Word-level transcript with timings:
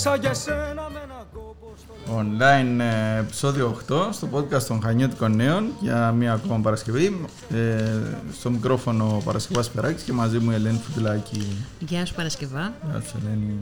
σαν 0.00 0.20
και 0.20 0.32
σένα 0.32 0.88
με 0.92 1.00
ένα 1.04 1.26
κόπο 1.32 1.72
στο 1.76 2.18
Online 2.18 2.80
ε, 2.80 3.18
επεισόδιο 3.18 3.80
8 3.90 4.08
στο 4.10 4.28
podcast 4.34 4.62
των 4.62 4.82
Χανιώτικων 4.82 5.36
Νέων 5.36 5.72
για 5.80 6.12
μία 6.12 6.32
ακόμα 6.32 6.60
Παρασκευή. 6.60 7.26
Ε, 7.54 7.84
στο 8.32 8.50
μικρόφωνο 8.50 9.04
ο 9.04 9.22
Παρασκευάς 9.24 9.70
Περάκης 9.70 10.02
και 10.02 10.12
μαζί 10.12 10.38
μου 10.38 10.50
η 10.50 10.54
Ελένη 10.54 10.80
Φουτουλάκη. 10.84 11.66
Γεια 11.78 12.06
σου 12.06 12.14
Παρασκευά. 12.14 12.72
Γεια 12.90 13.02
σου 13.06 13.18
Ελένη. 13.24 13.58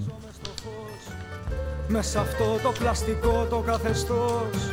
με 1.88 2.02
σ' 2.02 2.16
αυτό 2.16 2.59
το 2.62 2.73
πλαστικό 2.79 3.46
το 3.51 3.59
καθεστώς 3.59 4.73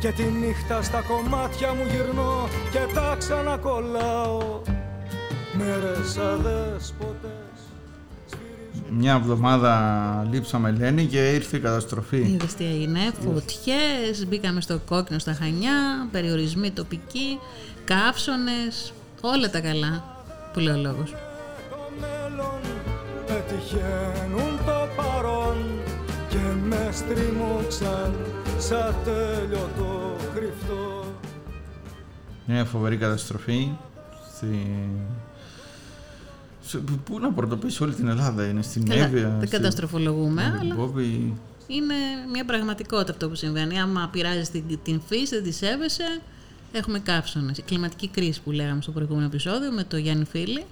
και 0.00 0.12
τη 0.12 0.22
νύχτα 0.22 0.82
στα 0.82 1.00
κομμάτια 1.00 1.74
μου 1.74 1.84
γυρνώ 1.90 2.48
και 2.70 2.94
τα 2.94 3.16
ξανακολλάω 3.18 4.60
μέρες 5.58 6.16
αδέσποτες 6.16 7.39
Μια 8.92 9.14
εβδομάδα 9.14 10.26
λείψαμε 10.30 10.68
Ελένη 10.68 11.06
και 11.06 11.30
ήρθε 11.30 11.56
η 11.56 11.60
καταστροφή. 11.60 12.16
Είδες 12.16 12.54
τι 12.54 12.64
έγινε, 12.64 13.00
φωτιές, 13.24 14.26
μπήκαμε 14.28 14.60
στο 14.60 14.80
κόκκινο 14.86 15.18
στα 15.18 15.32
Χανιά, 15.32 16.08
περιορισμοί 16.10 16.70
τοπικοί, 16.70 17.38
καύσονες, 17.84 18.92
όλα 19.20 19.50
τα 19.50 19.60
καλά 19.60 20.04
που 20.52 20.60
λέει 20.60 20.74
ο 20.74 20.78
λόγος. 20.78 21.10
το 21.70 21.90
μέλλον 22.00 22.60
πετυχαίνουν 23.26 24.58
το 24.66 24.88
παρόν 24.96 25.56
και 26.28 26.38
με 26.68 26.88
στριμώξαν 26.92 28.14
σαν 28.58 28.94
τέλειωτο 29.04 30.16
κρυφτό 30.34 31.04
Μια 32.46 32.64
φοβερή 32.64 32.96
καταστροφή. 32.96 33.68
Στη... 34.34 34.46
σε- 36.70 36.78
Πού 37.04 37.18
να 37.20 37.32
πρωτοποιήσει 37.32 37.82
όλη 37.82 37.94
την 37.94 38.08
Ελλάδα, 38.08 38.44
είναι 38.44 38.62
στην 38.62 38.88
Καλά, 38.88 39.04
Εύβοια. 39.04 39.28
δεν 39.38 39.46
στη- 39.46 39.56
καταστροφολογούμε, 39.56 40.42
στην 40.42 40.54
αλλά 40.54 40.62
Λιβόβη. 40.74 41.34
είναι 41.66 41.94
μια 42.32 42.44
πραγματικότητα 42.44 43.12
αυτό 43.12 43.28
που 43.28 43.34
συμβαίνει. 43.34 43.80
Άμα 43.80 44.08
πειράζει 44.12 44.50
την, 44.50 44.78
την 44.82 45.00
φύση, 45.08 45.34
δεν 45.34 45.42
τη 45.42 45.52
σέβεσαι, 45.52 46.20
έχουμε 46.72 46.98
καύσονες. 46.98 47.58
Η 47.58 47.62
κλιματική 47.62 48.08
κρίση 48.08 48.40
που 48.42 48.50
λέγαμε 48.50 48.82
στο 48.82 48.90
προηγούμενο 48.90 49.26
επεισόδιο 49.26 49.70
με 49.72 49.84
το 49.84 49.96
Γιάννη 49.96 50.24
Φίλη. 50.24 50.64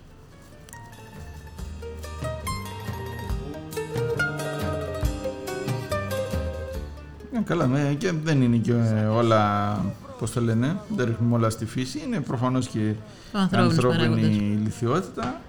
Ε, 7.32 7.40
καλά, 7.44 7.66
ναι, 7.66 7.94
και 7.98 8.12
δεν 8.24 8.42
είναι 8.42 8.56
και 8.56 8.72
ε, 8.72 9.04
όλα, 9.06 9.76
πώς 10.18 10.30
το 10.30 10.40
λένε, 10.40 10.76
δεν 10.96 11.06
ρίχνουμε 11.06 11.34
όλα 11.34 11.50
στη 11.50 11.66
φύση. 11.66 12.02
Είναι 12.06 12.20
προφανώς 12.20 12.68
και 12.68 12.92
Ο 13.34 13.38
ανθρώπινος 13.38 13.74
παράγοντας. 13.76 14.04
ανθρώπινη 14.04 14.58
λιθιότητα. 14.64 15.40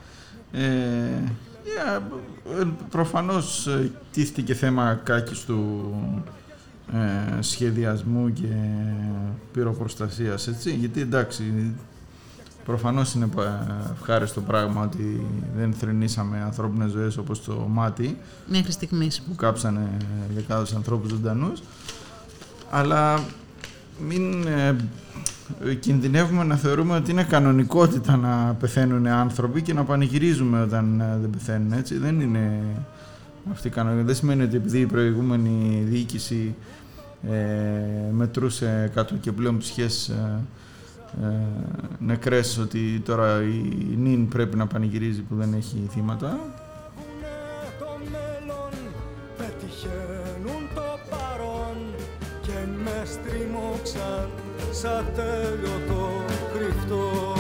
Ε, 0.52 0.60
yeah, 1.66 2.02
ε, 2.62 2.64
προφανώς 2.90 3.68
ε, 3.68 3.92
τίθεται 4.12 4.42
και 4.42 4.54
θέμα 4.54 4.94
κάκης 5.04 5.40
του 5.46 5.94
ε, 6.94 7.42
σχεδιασμού 7.42 8.34
και 8.34 8.48
πυροπροστασίας, 9.52 10.48
έτσι, 10.48 10.72
γιατί 10.76 11.02
εντάξει, 11.02 11.74
προφανώς 12.66 13.14
είναι 13.14 13.28
πα- 13.28 13.68
ευχάριστο 13.94 14.42
πράγμα 14.42 14.84
ότι 14.84 15.26
δεν 15.56 15.74
θρυνήσαμε 15.74 16.42
ανθρώπινες 16.42 16.92
ζωές 16.92 17.18
όπως 17.18 17.44
το 17.44 17.54
μάτι, 17.70 18.18
Μέχρι 18.48 18.72
στιγμής. 18.72 19.22
που 19.22 19.36
κάψανε 19.36 19.88
δεκάδες 20.36 20.74
ανθρώπους 20.74 21.10
ζωντανούς 21.10 21.62
αλλά 22.70 23.24
μην 24.08 24.48
ε, 24.48 24.68
ε, 24.68 24.76
κινδυνεύουμε 25.80 26.44
να 26.44 26.56
θεωρούμε 26.56 26.96
ότι 26.96 27.12
είναι 27.12 27.24
κανονικότητα 27.24 28.18
να 28.18 28.56
πεθαίνουν 28.60 29.08
άνθρωποι 29.08 29.62
και 29.62 29.74
να 29.74 29.84
πανηγυρίζουμε 29.84 30.62
όταν 30.62 31.00
ε, 31.00 31.18
δεν 31.22 31.30
πεθαίνουν 31.30 31.72
έτσι. 31.72 31.98
Δεν 31.98 32.20
είναι 32.20 32.62
αυτή 33.52 33.68
η 33.68 33.72
κανονικότητα. 33.72 34.12
Δεν 34.12 34.16
σημαίνει 34.16 34.44
ότι 34.44 34.56
επειδή 34.56 34.80
η 34.80 34.86
προηγούμενη 34.86 35.84
διοίκηση 35.86 36.56
ε, 37.30 38.12
μετρούσε 38.12 38.92
κάτω 38.96 39.16
και 39.16 39.32
πλέον 39.32 39.58
ψυχές 39.58 40.08
ε, 40.10 40.42
ε, 41.24 41.28
νεκρές 42.00 42.58
ότι 42.58 43.02
τώρα 43.06 43.42
η 43.42 43.96
νυν 43.98 44.28
πρέπει 44.28 44.58
να 44.58 44.68
πανηγυρίζει 44.68 45.22
που 45.22 45.36
δεν 45.36 45.54
έχει 45.54 45.88
θύματα 45.90 46.40
στριμώξαν 54.80 55.06
σαν 55.06 55.06
τέλειωτο 55.16 56.26
κρυφτό. 56.54 57.34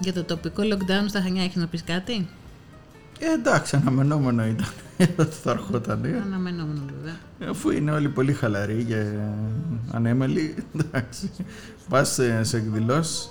Για 0.00 0.12
το 0.12 0.24
τοπικό 0.24 0.62
lockdown 0.62 1.08
στα 1.08 1.20
Χανιά 1.20 1.42
έχεις 1.42 1.56
να 1.56 1.66
πεις 1.66 1.84
κάτι; 1.84 2.28
Ε, 3.18 3.32
εντάξει, 3.32 3.76
αναμενόμενο 3.76 4.46
ήταν 4.46 4.66
ότι 5.26 5.34
θα 5.42 5.50
ερχόταν. 5.50 6.04
Αναμενόμενο 6.04 6.82
βέβαια. 6.96 7.50
Αφού 7.50 7.70
είναι 7.70 7.90
όλοι 7.90 8.08
πολύ 8.08 8.32
χαλαροί 8.32 8.84
και 8.84 9.12
ανέμελοι, 9.90 10.54
εντάξει. 10.80 11.30
Πας 11.88 12.12
σε, 12.12 12.44
σε 12.44 12.56
εκδηλώσεις. 12.56 13.30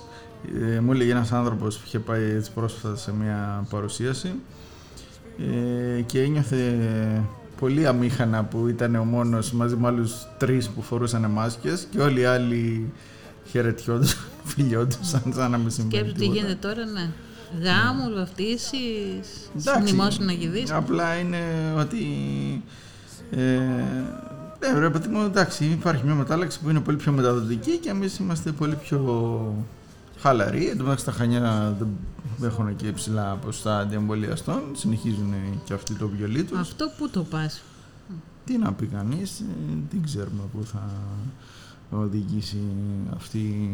Ε, 0.74 0.80
μου 0.80 0.92
έλεγε 0.92 1.10
ένας 1.10 1.32
άνθρωπος 1.32 1.78
που 1.78 1.82
είχε 1.86 1.98
πάει 1.98 2.30
έτσι 2.30 2.52
πρόσφατα 2.52 2.96
σε 2.96 3.12
μια 3.12 3.66
παρουσίαση 3.70 4.34
ε, 5.38 6.00
και 6.00 6.22
ένιωθε 6.22 6.74
πολύ 7.60 7.86
αμήχανα 7.86 8.44
που 8.44 8.68
ήταν 8.68 8.94
ο 8.94 9.04
μόνος 9.04 9.52
μαζί 9.52 9.76
με 9.76 9.86
άλλους 9.86 10.12
τρεις 10.38 10.68
που 10.68 10.82
φορούσαν 10.82 11.30
μάσκες 11.30 11.86
και 11.90 12.00
όλοι 12.00 12.20
οι 12.20 12.24
άλλοι 12.24 12.92
χαιρετιόντουσαν, 13.50 14.18
φιλιόντουσαν 14.54 15.22
σαν 15.34 15.50
να 15.50 15.58
μην 15.58 15.70
συμβαίνει 15.70 15.94
Σκέψου 15.96 16.12
τι 16.14 16.20
τίποτα. 16.20 16.40
γίνεται 16.40 16.58
τώρα, 16.60 16.84
ναι. 16.84 17.10
Γάμου, 17.62 18.14
βαφτίσεις, 18.14 19.50
Εντάξει, 19.58 19.80
μνημόσυνα 19.82 20.32
γηδείς. 20.32 20.70
Απλά 20.70 21.14
είναι 21.14 21.38
ότι. 21.78 22.04
Ε, 23.30 23.40
ναι, 24.60 24.78
ρε 24.78 24.90
παιδί 24.90 25.08
μου, 25.08 25.24
εντάξει, 25.24 25.64
υπάρχει 25.64 26.04
μια 26.04 26.14
μετάλλαξη 26.14 26.60
που 26.60 26.70
είναι 26.70 26.80
πολύ 26.80 26.96
πιο 26.96 27.12
μεταδοτική 27.12 27.76
και 27.78 27.88
εμείς 27.88 28.18
είμαστε 28.18 28.52
πολύ 28.52 28.74
πιο 28.74 28.98
χαλαροί. 30.26 30.68
Εν 30.68 30.76
τω 30.76 30.82
μεταξύ 30.82 31.04
τα 31.04 31.12
χανιά 31.12 31.76
δεν 31.78 32.48
έχουν 32.48 32.76
και 32.76 32.86
υψηλά 32.86 33.34
ποσοστά 33.34 33.78
αντιεμβολιαστών. 33.78 34.62
Συνεχίζουν 34.72 35.34
και 35.64 35.72
αυτοί 35.72 35.94
το 35.94 36.08
βιολί 36.08 36.44
τους. 36.44 36.58
Αυτό 36.58 36.90
που 36.98 37.10
το 37.10 37.22
πας; 37.22 37.62
Τι 38.44 38.58
να 38.58 38.72
πει 38.72 38.86
κανείς, 38.86 39.42
δεν 39.90 40.02
ξέρουμε 40.04 40.42
πού 40.52 40.64
θα 40.64 40.90
οδηγήσει 41.90 42.58
αυτή 43.14 43.70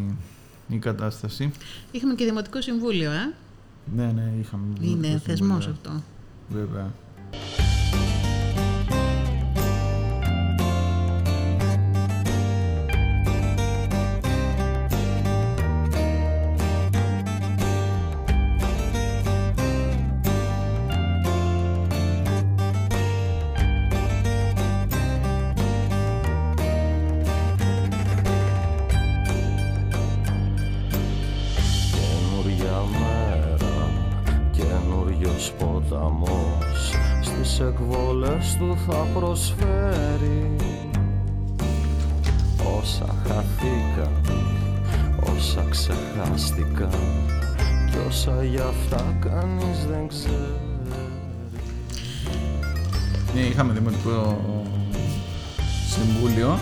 η 0.68 0.78
κατάσταση. 0.78 1.52
Είχαμε 1.90 2.14
και 2.14 2.24
Δημοτικό 2.24 2.60
Συμβούλιο, 2.60 3.10
ε; 3.10 3.34
Ναι, 3.96 4.04
ναι, 4.04 4.32
είχαμε. 4.40 4.64
Είναι 4.80 4.96
δημοτικό 4.96 5.18
θεσμός 5.18 5.64
συμβούλιο, 5.64 5.70
αυτό. 5.70 6.02
Βέβαια. 6.48 6.90
Στις 37.62 37.70
εκβόλες 37.70 38.56
του 38.58 38.78
θα 38.86 39.06
προσφέρει 39.14 40.56
Όσα 42.80 43.14
χαθήκαν, 43.26 44.20
όσα 45.20 45.64
ξεχάστηκαν 45.70 46.90
Κι 47.90 47.96
όσα 48.08 48.44
γι' 48.44 48.58
αυτά 48.58 49.16
κανείς 49.20 49.86
δεν 49.90 50.08
ξέρει 50.08 50.60
Ναι, 53.34 53.40
είχαμε 53.40 53.72
δημοτικό 53.72 54.40
συμβούλιο. 55.88 56.58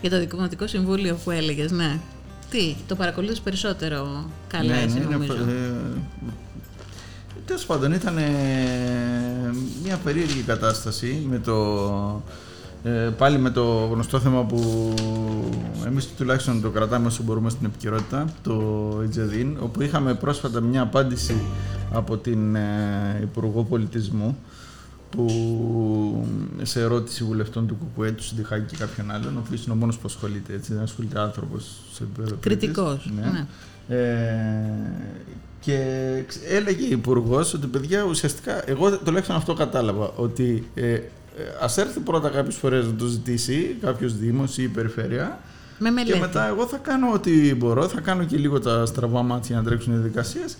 Για 0.00 0.10
το 0.10 0.26
Δημοτικό 0.26 0.66
Συμβούλιο 0.66 1.18
που 1.24 1.30
έλεγες, 1.30 1.70
ναι. 1.70 1.98
Τι, 2.50 2.76
το 2.86 2.94
παρακολουθείς 2.94 3.40
περισσότερο 3.40 4.30
καλά 4.48 4.74
εσύ 4.74 5.06
νομίζω. 5.10 5.32
Ε, 5.32 5.81
Τέλος 7.52 7.66
πάντων, 7.66 7.92
ήταν 7.92 8.18
ε, 8.18 8.22
μια 9.84 9.96
περίεργη 10.04 10.40
κατάσταση 10.42 11.26
με 11.30 11.38
το. 11.38 12.22
Ε, 12.82 12.90
πάλι 12.90 13.38
με 13.38 13.50
το 13.50 13.88
γνωστό 13.92 14.20
θέμα 14.20 14.44
που 14.44 14.94
εμείς 15.86 16.08
τουλάχιστον 16.16 16.60
το 16.60 16.70
κρατάμε 16.70 17.06
όσο 17.06 17.22
μπορούμε 17.22 17.50
στην 17.50 17.66
επικαιρότητα, 17.66 18.24
το 18.42 18.60
Ιτζεδίν, 19.04 19.56
όπου 19.62 19.82
είχαμε 19.82 20.14
πρόσφατα 20.14 20.60
μια 20.60 20.82
απάντηση 20.82 21.34
από 21.92 22.16
την 22.16 22.54
ε, 22.54 23.18
Υπουργό 23.22 23.62
Πολιτισμού 23.62 24.38
που 25.16 26.26
σε 26.62 26.80
ερώτηση 26.80 27.24
βουλευτών 27.24 27.66
του 27.66 27.76
ΚΚΕ, 27.76 28.10
του 28.10 28.22
Συντιχάκη 28.22 28.76
και 28.76 28.76
κάποιον 28.76 29.10
άλλον, 29.10 29.36
ο 29.36 29.42
οποίος 29.46 29.64
είναι 29.64 29.72
ο 29.72 29.76
μόνος 29.76 29.96
που 29.96 30.02
ασχολείται 30.04 30.52
έτσι, 30.52 30.72
δεν 30.74 30.82
ασχολείται 30.82 31.18
άνθρωπος 31.18 31.80
σε 31.92 32.02
επίπεδο. 32.02 32.36
Κριτικός. 32.40 33.10
Ναι. 33.16 33.30
ναι. 33.30 33.46
Ε, 33.96 34.94
και 35.60 35.76
έλεγε 36.48 36.84
η 36.84 36.90
Υπουργός 36.90 37.54
ότι 37.54 37.66
παιδιά 37.66 38.02
ουσιαστικά, 38.02 38.70
εγώ 38.70 38.98
τουλάχιστον 38.98 39.36
αυτό 39.36 39.54
κατάλαβα, 39.54 40.12
ότι 40.16 40.68
ε, 40.74 41.00
ας 41.60 41.78
έρθει 41.78 42.00
πρώτα 42.00 42.28
κάποιες 42.28 42.54
φορές 42.54 42.86
να 42.86 42.94
το 42.94 43.06
ζητήσει 43.06 43.76
κάποιος 43.80 44.18
Δήμος 44.18 44.58
ή 44.58 44.62
η 44.62 44.68
Περιφέρεια. 44.68 45.40
Με 45.78 46.02
και 46.02 46.16
μετά 46.16 46.46
εγώ 46.46 46.66
θα 46.66 46.76
κάνω 46.76 47.12
ό,τι 47.12 47.54
μπορώ, 47.54 47.88
θα 47.88 48.00
κάνω 48.00 48.24
και 48.24 48.36
λίγο 48.36 48.60
τα 48.60 48.86
στραβά 48.86 49.22
μάτια 49.22 49.56
να 49.56 49.62
τρέξουν 49.62 49.92
οι 49.92 49.96
διαδικασίες. 49.96 50.56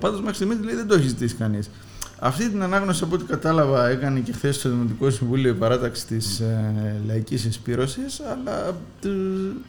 Πάντως 0.00 0.20
μέχρι 0.20 0.34
στιγμής 0.34 0.58
λέει, 0.64 0.74
δεν 0.74 0.86
το 0.86 0.94
έχει 0.94 1.08
ζητήσει 1.08 1.34
κανείς. 1.34 1.70
Αυτή 2.18 2.50
την 2.50 2.62
ανάγνωση 2.62 3.04
από 3.04 3.14
ό,τι 3.14 3.24
κατάλαβα 3.24 3.88
έκανε 3.88 4.20
και 4.20 4.32
χθες 4.32 4.56
στο 4.56 4.68
Δημοτικό 4.68 5.10
Συμβούλιο 5.10 5.50
η 5.50 5.54
παράταξη 5.54 6.06
της 6.06 6.40
ε, 6.40 7.00
Λαϊκής 7.06 7.44
Εισπήρωση, 7.44 8.00
αλλά 8.30 8.68
ε, 9.04 9.08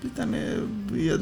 ήταν 0.06 0.34
η, 0.94 1.20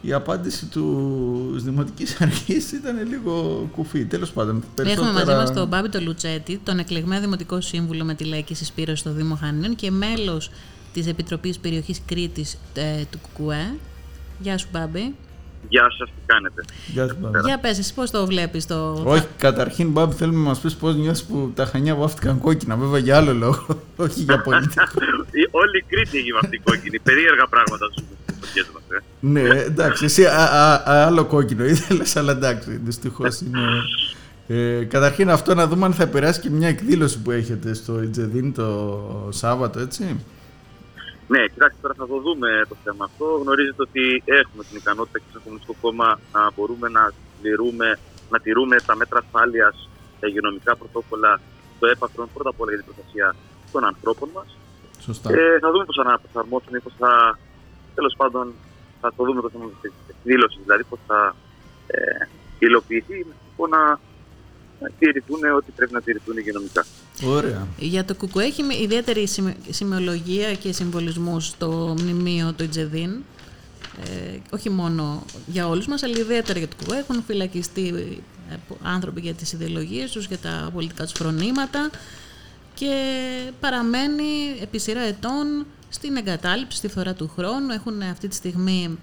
η 0.00 0.12
απάντηση 0.12 0.66
του 0.66 1.60
Δημοτικής 1.64 2.16
Αρχής 2.20 2.72
ήταν 2.72 3.08
λίγο 3.08 3.68
κουφή. 3.72 4.04
Τέλος 4.04 4.30
πάντων. 4.30 4.64
Περισσότερα... 4.74 5.08
Έχουμε 5.08 5.24
μαζί 5.24 5.36
μας 5.36 5.52
τον 5.52 5.68
Μπάμπη 5.68 5.88
τον 5.88 6.04
Λουτσέτη, 6.04 6.60
τον 6.64 6.78
εκλεγμένο 6.78 7.20
Δημοτικό 7.20 7.60
Σύμβουλο 7.60 8.04
με 8.04 8.14
τη 8.14 8.24
Λαϊκή 8.24 8.54
Συσπήρωση 8.54 8.96
στο 8.96 9.12
Δήμο 9.12 9.34
Χανίων 9.34 9.76
και 9.76 9.90
μέλος 9.90 10.50
της 10.92 11.06
Επιτροπής 11.06 11.58
Περιοχής 11.58 12.00
Κρήτης 12.06 12.56
ε, 12.74 13.02
του 13.10 13.18
ΚΚΟΕ. 13.18 13.74
Γεια 14.38 14.58
σου, 14.58 14.68
Μπάμπη. 14.72 15.14
Γεια 15.68 15.90
σας, 15.98 16.08
τι 16.08 16.22
κάνετε. 16.26 16.62
Γεια 16.86 17.06
σα, 17.32 17.40
Για 17.40 17.58
πες, 17.58 17.78
εσύ 17.78 17.94
πώς 17.94 18.10
το 18.10 18.26
βλέπεις 18.26 18.66
το... 18.66 19.02
Όχι, 19.04 19.26
καταρχήν, 19.38 19.90
Μπάμπ, 19.90 20.10
θέλουμε 20.16 20.38
να 20.38 20.48
μας 20.48 20.58
πεις 20.58 20.74
πώς 20.74 20.96
νιώθεις 20.96 21.24
που 21.24 21.52
τα 21.54 21.64
χανιά 21.64 21.94
βάφτηκαν 21.94 22.38
κόκκινα, 22.38 22.76
βέβαια 22.76 22.98
για 22.98 23.16
άλλο 23.16 23.34
λόγο, 23.34 23.66
όχι 24.04 24.20
για 24.20 24.40
πολιτικό. 24.40 24.84
Όλη 25.60 25.78
η 25.78 25.84
Κρήτη 25.88 26.18
έχει 26.18 26.32
βαφτεί 26.32 26.58
κόκκινη, 26.58 26.98
περίεργα 26.98 27.46
πράγματα 27.46 27.86
σου 27.94 28.04
ε. 28.88 28.98
Ναι, 29.20 29.40
εντάξει, 29.40 30.04
εσύ 30.04 30.24
α, 30.24 30.44
α, 30.44 30.82
άλλο 31.06 31.24
κόκκινο 31.24 31.64
ήθελες, 31.64 32.16
αλλά 32.16 32.32
εντάξει, 32.32 32.80
δυστυχώς 32.84 33.40
είναι... 33.40 33.60
Ε, 34.46 34.84
καταρχήν 34.84 35.30
αυτό 35.30 35.54
να 35.54 35.66
δούμε 35.66 35.84
αν 35.84 35.92
θα 35.92 36.02
επηρεάσει 36.02 36.40
και 36.40 36.50
μια 36.50 36.68
εκδήλωση 36.68 37.18
που 37.18 37.30
έχετε 37.30 37.74
στο 37.74 38.02
Ιτζεδίν 38.02 38.54
το 38.54 39.28
Σάββατο, 39.32 39.80
έτσι. 39.80 40.24
Ναι, 41.28 41.46
κοιτάξτε, 41.52 41.78
τώρα 41.82 41.94
θα 41.94 42.06
το 42.06 42.16
δούμε 42.20 42.48
το 42.68 42.76
θέμα 42.84 43.04
αυτό. 43.04 43.24
Γνωρίζετε 43.42 43.82
ότι 43.82 44.22
έχουμε 44.24 44.62
την 44.64 44.76
ικανότητα 44.76 45.18
και 45.18 45.24
στο 45.30 45.40
Κομμουνιστικό 45.44 45.74
Κόμμα 45.80 46.20
να 46.32 46.52
μπορούμε 46.54 46.88
να, 46.88 47.12
τηρούμε, 47.42 47.98
να 48.30 48.38
τηρούμε 48.40 48.76
τα 48.86 48.96
μέτρα 48.96 49.18
ασφάλειας, 49.18 49.88
τα 50.20 50.26
υγειονομικά 50.28 50.76
πρωτόκολλα, 50.76 51.40
το 51.78 51.86
έπακρον 51.86 52.28
πρώτα 52.34 52.48
απ' 52.48 52.60
όλα 52.60 52.70
για 52.72 52.82
την 52.82 52.88
προστασία 52.90 53.34
των 53.72 53.84
ανθρώπων 53.84 54.28
μας. 54.34 54.48
Σωστά. 54.98 55.28
Ε, 55.32 55.58
θα 55.58 55.70
δούμε 55.70 55.84
πώς 55.84 55.96
θα 55.96 56.20
προσαρμόσουμε, 56.22 56.78
πώς 56.78 56.92
θα. 56.98 57.38
Τέλος 57.94 58.14
πάντων, 58.16 58.52
θα 59.00 59.12
το 59.16 59.24
δούμε 59.24 59.40
το 59.40 59.50
θέμα 59.50 59.64
της 59.80 59.92
εκδήλωσης, 60.08 60.60
δηλαδή 60.62 60.84
πώς 60.84 60.98
θα 61.06 61.36
ε, 61.86 62.28
υλοποιηθεί 62.58 63.26
να 63.70 63.98
να 64.80 64.90
τηρηθούν 64.98 65.44
ό,τι 65.56 65.70
πρέπει 65.76 65.92
να 65.92 66.02
τηρηθούν 66.02 66.36
υγειονομικά. 66.36 66.84
Ωραία. 67.26 67.66
Για 67.78 68.04
το 68.04 68.14
ΚΚΟ 68.14 68.40
έχει 68.40 68.62
ιδιαίτερη 68.82 69.28
σημειολογία 69.70 70.54
και 70.54 70.72
συμβολισμούς 70.72 71.46
στο 71.46 71.94
μνημείο 71.98 72.52
του 72.52 72.64
Ιτζεδίν. 72.64 73.10
Ε, 74.04 74.38
όχι 74.50 74.70
μόνο 74.70 75.24
για 75.46 75.68
όλους 75.68 75.86
μας, 75.86 76.02
αλλά 76.02 76.18
ιδιαίτερα 76.18 76.58
για 76.58 76.68
το 76.68 76.76
ΚΚΟ. 76.84 76.94
Έχουν 76.94 77.22
φυλακιστεί 77.26 77.88
ε, 78.50 78.56
άνθρωποι 78.82 79.20
για 79.20 79.34
τις 79.34 79.52
ιδεολογίες 79.52 80.10
τους, 80.10 80.26
για 80.26 80.38
τα 80.38 80.70
πολιτικά 80.72 81.02
τους 81.02 81.12
φρονήματα 81.12 81.90
και 82.74 82.94
παραμένει 83.60 84.24
επί 84.60 84.78
σειρά 84.78 85.00
ετών 85.00 85.66
στην 85.88 86.16
εγκατάλειψη, 86.16 86.76
στη 86.76 86.88
φορά 86.88 87.14
του 87.14 87.32
χρόνου. 87.36 87.70
Έχουν 87.70 88.02
αυτή 88.02 88.28
τη 88.28 88.34
στιγμή 88.34 88.98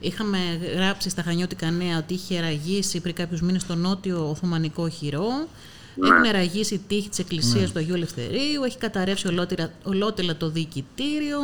Είχαμε 0.00 0.38
γράψει 0.74 1.08
στα 1.10 1.22
Χανιώτικα 1.22 1.70
Νέα 1.70 1.98
ότι 1.98 2.14
είχε 2.14 2.40
ραγίσει 2.40 3.00
πριν 3.00 3.14
κάποιους 3.14 3.40
μήνες 3.40 3.66
το 3.66 3.74
νότιο 3.74 4.28
Οθωμανικό 4.30 4.88
χειρό. 4.88 5.48
Ναι. 5.96 6.08
Έχουν 6.08 6.30
ραγίσει 6.32 6.74
η 6.74 6.80
τύχη 6.86 7.08
της 7.08 7.18
Εκκλησίας 7.18 7.62
ναι. 7.62 7.68
του 7.68 7.78
Αγίου 7.78 7.94
Ελευθερίου. 7.94 8.62
Έχει 8.64 8.78
καταρρεύσει 8.78 9.26
ολότελα 9.82 10.36
το 10.36 10.50
διοικητήριο. 10.50 11.38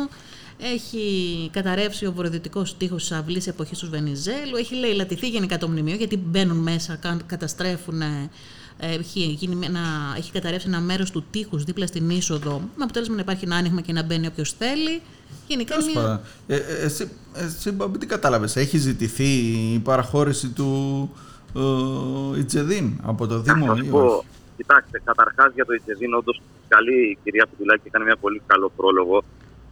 Έχει 0.59 1.49
καταρρεύσει 1.51 2.05
ο 2.05 2.11
βορειοδυτικός 2.11 2.77
τείχος 2.77 3.01
της 3.01 3.11
αυλής 3.11 3.47
εποχής 3.47 3.79
του 3.79 3.89
Βενιζέλου. 3.89 4.55
Έχει 4.57 4.75
λαιλατηθεί 4.75 5.29
γενικά 5.29 5.57
το 5.57 5.67
μνημείο 5.67 5.95
γιατί 5.95 6.17
μπαίνουν 6.17 6.57
μέσα, 6.57 6.99
καταστρέφουν. 7.25 8.01
Ε, 8.01 8.29
έχει, 8.77 9.19
γίνει 9.19 9.65
ένα, 9.65 9.79
έχει 10.17 10.31
καταρρεύσει 10.31 10.67
ένα 10.67 10.79
μέρος 10.79 11.11
του 11.11 11.23
τείχους 11.31 11.63
δίπλα 11.63 11.87
στην 11.87 12.09
είσοδο. 12.09 12.61
Με 12.75 12.83
αποτέλεσμα 12.83 13.15
να 13.15 13.21
υπάρχει 13.21 13.45
ένα 13.45 13.55
άνοιγμα 13.55 13.81
και 13.81 13.93
να 13.93 14.03
μπαίνει 14.03 14.27
όποιος 14.27 14.51
θέλει. 14.57 15.01
Γενικά 15.47 15.75
μια... 15.93 16.21
ε, 16.47 16.55
ε, 16.55 16.85
εσύ, 16.85 17.09
εσύ 17.33 17.75
τι 17.99 18.05
κατάλαβες, 18.05 18.55
έχει 18.55 18.77
ζητηθεί 18.77 19.29
η 19.73 19.79
παραχώρηση 19.83 20.47
του 20.47 21.09
ε, 22.35 22.39
Ιτσεδίν 22.39 22.99
από 23.03 23.27
το 23.27 23.39
Δήμο 23.39 23.75
ή 23.77 23.83
πω, 23.83 24.23
Κοιτάξτε, 24.57 25.01
καταρχάς 25.09 25.53
για 25.53 25.65
το 25.65 25.73
Ιτσεδίν 25.73 26.13
όντως 26.13 26.41
καλή 26.67 26.99
η 27.09 27.17
κυρία 27.23 27.45
Πουδουλάκη 27.47 27.87
έκανε 27.87 28.05
μια 28.05 28.15
πολύ 28.15 28.41
καλό 28.47 28.71
πρόλογο. 28.75 29.23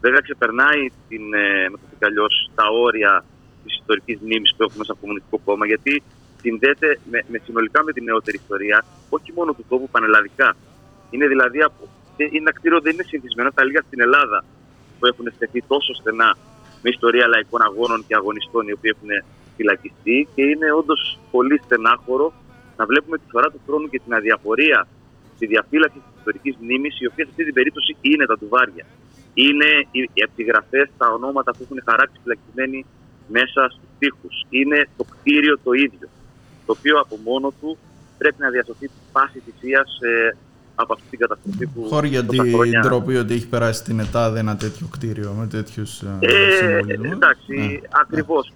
Βέβαια 0.01 0.19
ξεπερνάει 0.19 0.81
την, 1.09 1.33
ε, 1.33 1.69
με 1.71 1.77
το 1.77 2.05
αλλιώς, 2.09 2.51
τα 2.55 2.65
όρια 2.87 3.23
της 3.63 3.73
ιστορικής 3.79 4.17
μνήμης 4.23 4.53
που 4.55 4.63
έχουμε 4.63 4.83
σαν 4.85 4.97
κομμουνιστικό 5.01 5.37
κόμμα 5.45 5.65
γιατί 5.65 6.03
συνδέεται 6.41 6.99
με, 7.11 7.19
με, 7.31 7.37
συνολικά 7.45 7.83
με 7.83 7.91
την 7.91 8.03
νεότερη 8.03 8.37
ιστορία 8.37 8.85
όχι 9.09 9.31
μόνο 9.35 9.53
του 9.53 9.65
τόπου 9.69 9.89
πανελλαδικά. 9.89 10.55
Είναι 11.09 11.27
δηλαδή 11.27 11.61
από, 11.61 11.81
είναι 12.17 12.37
ένα 12.37 12.51
κτίριο 12.51 12.79
δεν 12.81 12.93
είναι 12.93 13.03
συνηθισμένο 13.03 13.49
τα 13.51 13.63
λίγα 13.63 13.81
στην 13.87 14.01
Ελλάδα 14.01 14.43
που 14.99 15.05
έχουν 15.05 15.25
στεθεί 15.35 15.63
τόσο 15.67 15.93
στενά 15.93 16.37
με 16.81 16.89
ιστορία 16.89 17.27
λαϊκών 17.27 17.61
αγώνων 17.61 18.05
και 18.07 18.15
αγωνιστών 18.15 18.67
οι 18.67 18.71
οποίοι 18.71 18.91
έχουν 18.95 19.09
φυλακιστεί 19.55 20.27
και 20.35 20.43
είναι 20.43 20.71
όντως 20.71 21.19
πολύ 21.31 21.61
στενάχωρο 21.65 22.33
να 22.81 22.85
βλέπουμε 22.91 23.17
τη 23.17 23.27
φορά 23.33 23.47
του 23.53 23.61
χρόνου 23.65 23.87
και 23.91 23.99
την 24.03 24.13
αδιαφορία 24.13 24.79
στη 25.35 25.45
διαφύλαξη 25.53 25.97
της 26.05 26.13
ιστορικής 26.17 26.55
μνήμης, 26.61 26.93
η 27.03 27.05
οποία 27.09 27.23
σε 27.25 27.31
αυτή 27.33 27.43
την 27.49 27.53
περίπτωση 27.53 27.91
είναι 28.01 28.25
τα 28.31 28.37
τουβάρια. 28.37 28.85
Είναι 29.33 29.69
οι 29.91 30.01
επιγραφέ, 30.27 30.81
τα 30.97 31.07
ονόματα 31.17 31.51
που 31.51 31.61
έχουν 31.65 31.79
χαράξει 31.87 32.17
φυλακισμένοι 32.23 32.79
μέσα 33.35 33.61
στους 33.73 33.89
τοίχους. 33.99 34.35
Είναι 34.49 34.79
το 34.97 35.03
κτίριο 35.13 35.55
το 35.65 35.71
ίδιο, 35.85 36.07
το 36.65 36.71
οποίο 36.77 36.95
από 37.03 37.15
μόνο 37.29 37.47
του 37.59 37.77
πρέπει 38.17 38.39
να 38.45 38.49
διασωθεί 38.49 38.87
πάση 39.11 39.37
θυσίας 39.45 39.89
από 40.75 40.93
αυτή 40.93 41.07
την 41.09 41.19
καταστροφή 41.19 41.67
που. 41.67 41.87
Χώρη 41.89 42.07
για 42.07 42.23
την 42.25 42.43
ντροπή 42.81 43.15
ότι 43.15 43.33
έχει 43.33 43.47
περάσει 43.47 43.79
στην 43.79 43.99
ΕΤΑΔ 43.99 44.37
ένα 44.37 44.55
τέτοιο 44.55 44.87
κτίριο 44.91 45.35
με 45.39 45.47
τέτοιους 45.47 46.01
ε, 46.01 46.17
ε 46.19 46.77
Εντάξει, 47.11 47.55
ναι. 47.55 47.79
ακριβώς. 48.01 48.53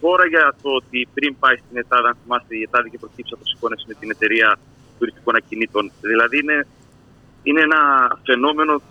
Χώρα 0.00 0.26
για 0.26 0.54
το 0.62 0.70
ότι 0.70 1.08
πριν 1.14 1.36
πάει 1.38 1.56
στην 1.56 1.76
ΕΤΑΔ, 1.76 2.04
αν 2.06 2.16
θυμάστε, 2.22 2.56
η 2.56 2.62
ΕΤΑΔ 2.62 2.86
είχε 2.86 2.98
προκύψει 2.98 3.32
από 3.34 3.44
σύμφωνε 3.46 3.76
με 3.86 3.94
την 3.94 4.10
εταιρεία 4.10 4.58
τουριστικών 4.98 5.34
ακινήτων. 5.36 5.92
Δηλαδή 6.00 6.38
είναι, 6.38 6.66
είναι 7.42 7.60
ένα 7.60 7.80
φαινόμενο 8.24 8.82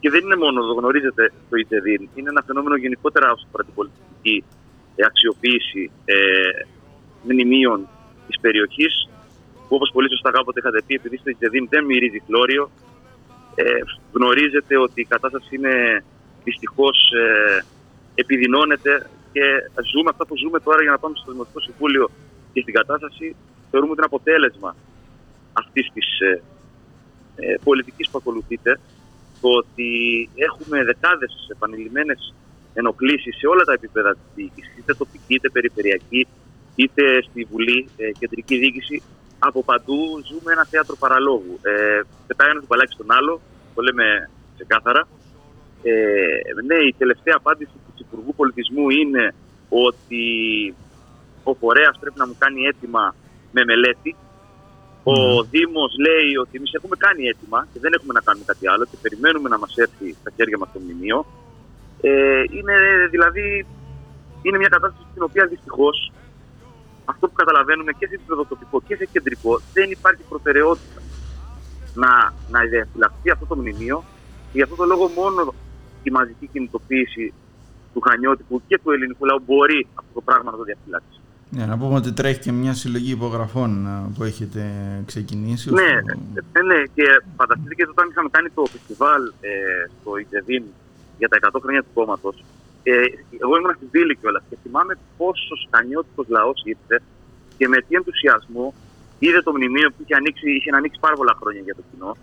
και 0.00 0.10
δεν 0.10 0.22
είναι 0.24 0.36
μόνο, 0.36 0.66
το 0.66 0.72
γνωρίζετε 0.72 1.32
το 1.50 1.56
ΙΤΕΔΙΝ, 1.56 2.08
είναι 2.14 2.28
ένα 2.28 2.42
φαινόμενο 2.46 2.76
γενικότερα 2.76 3.32
όσο 3.32 3.44
αφορά 3.46 3.64
την 3.64 3.74
πολιτική 3.74 4.44
αξιοποίηση 5.06 5.90
ε, 6.04 6.14
μνημείων 7.22 7.88
της 8.26 8.40
περιοχής 8.40 9.08
που 9.74 9.80
όπως 9.80 9.94
πολύ 9.96 10.08
σωστά 10.14 10.30
κάποτε 10.30 10.58
είχατε 10.60 10.82
πει, 10.86 10.94
επειδή 10.94 11.16
στο 11.16 11.30
Ιτζεδίμ 11.30 11.64
δεν 11.68 11.84
μυρίζει 11.84 12.20
χλώριο, 12.26 12.70
ε, 13.54 13.64
γνωρίζετε 14.12 14.74
ότι 14.78 15.00
η 15.00 15.04
κατάσταση 15.04 15.50
είναι 15.56 16.04
δυστυχώς 16.44 16.96
ε, 17.22 17.64
επιδεινώνεται 18.14 18.92
και 19.32 19.44
ζούμε 19.92 20.10
αυτά 20.10 20.26
που 20.26 20.36
ζούμε 20.36 20.58
τώρα 20.60 20.82
για 20.82 20.90
να 20.90 20.98
πάμε 20.98 21.14
στο 21.16 21.32
Δημοτικό 21.32 21.60
Συμβούλιο 21.60 22.10
και 22.52 22.60
στην 22.60 22.74
κατάσταση. 22.74 23.36
Θεωρούμε 23.70 23.92
ότι 23.92 24.00
είναι 24.00 24.10
αποτέλεσμα 24.12 24.76
αυτής 25.52 25.86
της 25.94 26.08
ε, 26.20 26.42
ε, 27.36 27.54
πολιτικής 27.64 28.08
που 28.10 28.18
ακολουθείται 28.18 28.72
το 29.40 29.48
ότι 29.62 29.90
έχουμε 30.34 30.84
δεκάδες 30.84 31.32
επανειλημμένες 31.50 32.34
ενοχλήσεις 32.74 33.36
σε 33.36 33.46
όλα 33.46 33.64
τα 33.64 33.72
επίπεδα 33.72 34.10
της 34.12 34.28
διοίκησης, 34.34 34.76
είτε 34.78 34.94
τοπική, 34.94 35.34
είτε 35.34 35.48
περιφερειακή, 35.48 36.26
είτε 36.74 37.22
στη 37.22 37.44
Βουλή, 37.50 37.88
ε, 37.96 38.10
κεντρική 38.18 38.56
διοίκηση, 38.56 39.02
από 39.38 39.64
παντού 39.64 39.98
ζούμε 40.28 40.52
ένα 40.52 40.64
θέατρο 40.64 40.96
παραλόγου. 40.96 41.58
Ε, 41.62 42.00
πετάει 42.26 42.50
ένας 42.50 42.66
μπαλάκι 42.66 42.92
στον 42.92 43.12
άλλο, 43.12 43.40
το 43.74 43.82
λέμε 43.82 44.30
ξεκάθαρα. 44.54 45.08
Ε, 45.82 45.92
ναι, 46.66 46.78
η 46.90 46.94
τελευταία 46.98 47.34
απάντηση 47.36 47.72
του 47.96 48.06
Υπουργού 48.06 48.34
Πολιτισμού 48.34 48.90
είναι 48.90 49.34
ότι 49.68 50.24
ο 51.42 51.54
φορέας 51.54 51.98
πρέπει 52.00 52.18
να 52.18 52.26
μου 52.26 52.36
κάνει 52.38 52.60
έτοιμα 52.64 53.14
με 53.52 53.64
μελέτη. 53.64 54.16
Ο 55.02 55.12
mm. 55.12 55.44
Δήμος 55.50 55.92
λέει 56.06 56.30
ότι 56.42 56.56
εμείς 56.58 56.72
έχουμε 56.72 56.96
κάνει 56.96 57.22
έτοιμα 57.32 57.66
και 57.72 57.80
δεν 57.80 57.92
έχουμε 57.92 58.12
να 58.12 58.20
κάνουμε 58.20 58.44
κάτι 58.50 58.68
άλλο 58.68 58.84
και 58.90 58.96
περιμένουμε 59.02 59.48
να 59.48 59.58
μας 59.58 59.76
έρθει 59.76 60.16
στα 60.20 60.30
χέρια 60.36 60.58
μας 60.58 60.68
το 60.72 60.78
μνημείο. 60.80 61.26
Ε, 62.00 62.42
είναι 62.56 62.74
δηλαδή 63.10 63.66
είναι 64.42 64.58
μια 64.58 64.68
κατάσταση 64.68 65.06
στην 65.10 65.22
οποία 65.22 65.46
δυστυχώς 65.46 66.12
αυτό 67.04 67.28
που 67.28 67.32
καταλαβαίνουμε 67.32 67.92
και 67.92 68.06
σε 68.06 68.14
επίπεδο 68.14 68.44
τοπικό 68.44 68.82
και 68.86 68.96
σε 68.96 69.04
κεντρικό, 69.12 69.60
δεν 69.72 69.90
υπάρχει 69.90 70.22
προτεραιότητα. 70.28 71.00
να, 71.94 72.32
να 72.50 72.60
διαφυλαχθεί 72.64 73.30
αυτό 73.30 73.46
το 73.46 73.56
μνημείο. 73.56 74.04
Γι' 74.52 74.62
αυτό 74.62 74.74
το 74.74 74.84
λόγο 74.84 75.08
μόνο 75.08 75.54
η 76.02 76.10
μαζική 76.10 76.46
κινητοποίηση 76.52 77.32
του 77.94 78.00
Χανιώτικου 78.00 78.62
και 78.66 78.80
του 78.82 78.90
ελληνικού 78.90 79.24
λαού 79.24 79.42
μπορεί 79.46 79.86
αυτό 79.94 80.10
το 80.14 80.20
πράγμα 80.20 80.50
να 80.50 80.56
το 80.56 80.62
διαφυλάξει. 80.62 81.18
Ναι, 81.50 81.66
να 81.66 81.78
πούμε 81.78 81.94
ότι 81.94 82.12
τρέχει 82.12 82.40
και 82.40 82.52
μια 82.52 82.74
συλλογή 82.74 83.12
υπογραφών 83.12 83.86
ε, 83.86 84.12
που 84.16 84.24
έχετε 84.24 84.62
ξεκινήσει. 85.06 85.70
Ναι, 85.70 85.92
ναι, 86.52 86.62
ναι, 86.62 86.82
και 86.94 87.04
φανταστείτε 87.36 87.74
και 87.74 87.86
όταν 87.90 88.08
είχαμε 88.10 88.28
κάνει 88.30 88.48
το 88.48 88.64
φεστιβάλ 88.72 89.22
ε, 89.40 89.50
στο 90.00 90.16
Ιτζεδίν 90.16 90.62
για 91.18 91.28
τα 91.28 91.38
100 91.52 91.58
χρόνια 91.62 91.82
του 91.82 91.88
κόμματος. 91.94 92.44
Ε, 92.86 92.92
εγώ 93.42 93.56
ήμουν 93.56 93.74
στην 93.76 93.90
πύλη 93.90 94.16
κιόλας 94.16 94.42
και 94.48 94.56
θυμάμαι 94.62 94.94
πόσο 95.16 95.54
σκανιώτικο 95.66 96.24
λαός 96.28 96.62
ήρθε 96.64 96.96
και 97.58 97.68
με 97.68 97.78
τι 97.86 97.94
ενθουσιασμό 97.94 98.74
είδε 99.18 99.40
το 99.42 99.52
μνημείο 99.52 99.88
που 99.90 100.00
είχε, 100.02 100.14
ανοίξει, 100.14 100.50
είχε 100.56 100.70
ανοίξει 100.74 101.00
πάρα 101.00 101.14
πολλά 101.14 101.34
χρόνια 101.40 101.60
για 101.60 101.74
το 101.74 101.82
κοινό 101.90 102.16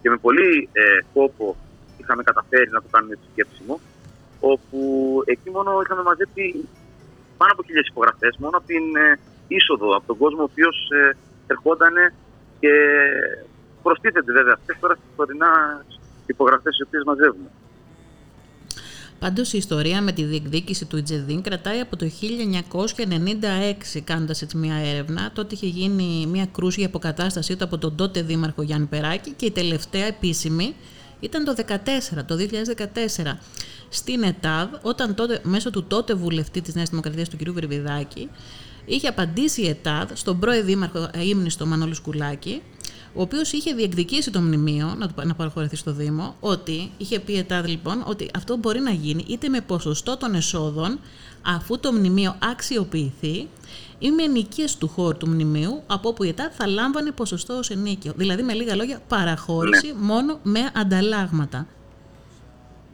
και 0.00 0.10
με 0.10 0.16
πολύ 0.16 0.68
ε, 0.72 0.82
κόπο 1.12 1.56
είχαμε 2.00 2.22
καταφέρει 2.22 2.70
να 2.70 2.80
το 2.82 2.88
κάνουμε 2.90 3.14
επισκέψιμο 3.18 3.80
όπου 4.40 4.78
εκεί 5.24 5.50
μόνο 5.50 5.70
είχαμε 5.82 6.02
μαζέψει 6.02 6.68
πάνω 7.36 7.52
από 7.52 7.62
χιλιάδε 7.66 7.88
υπογραφές 7.88 8.36
μόνο 8.38 8.56
από 8.56 8.66
την 8.66 8.96
ε, 8.96 9.18
είσοδο, 9.48 9.96
από 9.96 10.06
τον 10.06 10.16
κόσμο 10.16 10.40
ο 10.40 10.48
οποίος 10.50 10.76
ε, 11.00 11.16
ερχόταν 11.46 11.94
και 12.60 12.72
προστίθεται 13.82 14.32
βέβαια 14.32 14.54
αυτές 14.58 14.76
τώρα 14.80 14.94
στις 14.94 15.10
τωρινά 15.16 15.50
υπογραφές 16.26 16.78
οι 16.78 16.82
οποίες 16.82 17.02
μαζεύουμε. 17.04 17.50
Πάντως 19.18 19.52
η 19.52 19.58
ιστορία 19.58 20.02
με 20.02 20.12
τη 20.12 20.24
διεκδίκηση 20.24 20.84
του 20.84 20.96
Ιτζεδίν 20.96 21.42
κρατάει 21.42 21.80
από 21.80 21.96
το 21.96 22.10
1996 23.94 24.00
κάνοντα 24.04 24.34
έτσι 24.42 24.56
μια 24.56 24.74
έρευνα. 24.74 25.30
Τότε 25.34 25.54
είχε 25.54 25.66
γίνει 25.66 26.26
μια 26.26 26.46
κρούση 26.52 26.78
για 26.78 26.88
αποκατάστασή 26.88 27.56
του 27.56 27.64
από 27.64 27.78
τον 27.78 27.96
τότε 27.96 28.22
δήμαρχο 28.22 28.62
Γιάννη 28.62 28.86
Περάκη 28.86 29.32
και 29.32 29.46
η 29.46 29.50
τελευταία 29.50 30.04
επίσημη 30.04 30.74
ήταν 31.20 31.44
το 31.44 31.54
2014, 31.56 32.24
το 32.26 32.36
2014 33.24 33.36
στην 33.88 34.22
ΕΤΑΔ, 34.22 34.68
όταν 34.82 35.14
τότε, 35.14 35.40
μέσω 35.42 35.70
του 35.70 35.84
τότε 35.84 36.14
βουλευτή 36.14 36.60
της 36.60 36.74
Νέας 36.74 36.88
Δημοκρατίας, 36.88 37.28
του 37.28 37.36
κ. 37.36 37.50
Βερβιδάκη, 37.50 38.28
είχε 38.84 39.08
απαντήσει 39.08 39.62
η 39.62 39.68
ΕΤΑΔ 39.68 40.10
στον 40.14 40.38
πρώην 40.38 40.64
δήμαρχο 40.64 41.10
ύμνηστο 41.20 41.66
Μανώλη 41.66 41.94
Σκουλάκη, 41.94 42.62
ο 43.14 43.20
οποίος 43.22 43.52
είχε 43.52 43.74
διεκδικήσει 43.74 44.30
το 44.30 44.40
μνημείο 44.40 44.94
να, 44.98 45.24
να 45.24 45.34
παραχωρηθεί 45.34 45.76
στο 45.76 45.92
Δήμο, 45.92 46.36
ότι 46.40 46.90
είχε 46.98 47.20
πει 47.20 47.32
η 47.32 47.38
ΕΤΑΔ 47.38 47.66
λοιπόν 47.66 48.04
ότι 48.06 48.30
αυτό 48.34 48.56
μπορεί 48.56 48.80
να 48.80 48.90
γίνει 48.90 49.24
είτε 49.28 49.48
με 49.48 49.60
ποσοστό 49.60 50.16
των 50.16 50.34
εσόδων 50.34 50.98
αφού 51.42 51.80
το 51.80 51.92
μνημείο 51.92 52.36
αξιοποιηθεί 52.50 53.48
ή 53.98 54.10
με 54.10 54.22
ενοικίες 54.22 54.76
του 54.76 54.88
χώρου 54.88 55.16
του 55.16 55.28
μνημείου, 55.28 55.82
από 55.86 56.08
όπου 56.08 56.24
η 56.24 56.28
ΕΤΑΔ 56.28 56.52
θα 56.52 56.66
λάμβανε 56.66 57.10
ποσοστό 57.10 57.54
ως 57.54 57.70
ενίκιο. 57.70 58.12
Δηλαδή, 58.16 58.42
με 58.42 58.52
λίγα 58.52 58.76
λόγια, 58.76 59.00
παραχώρηση 59.08 59.86
ναι. 59.86 59.92
μόνο 60.00 60.38
με 60.42 60.60
ανταλλάγματα. 60.74 61.66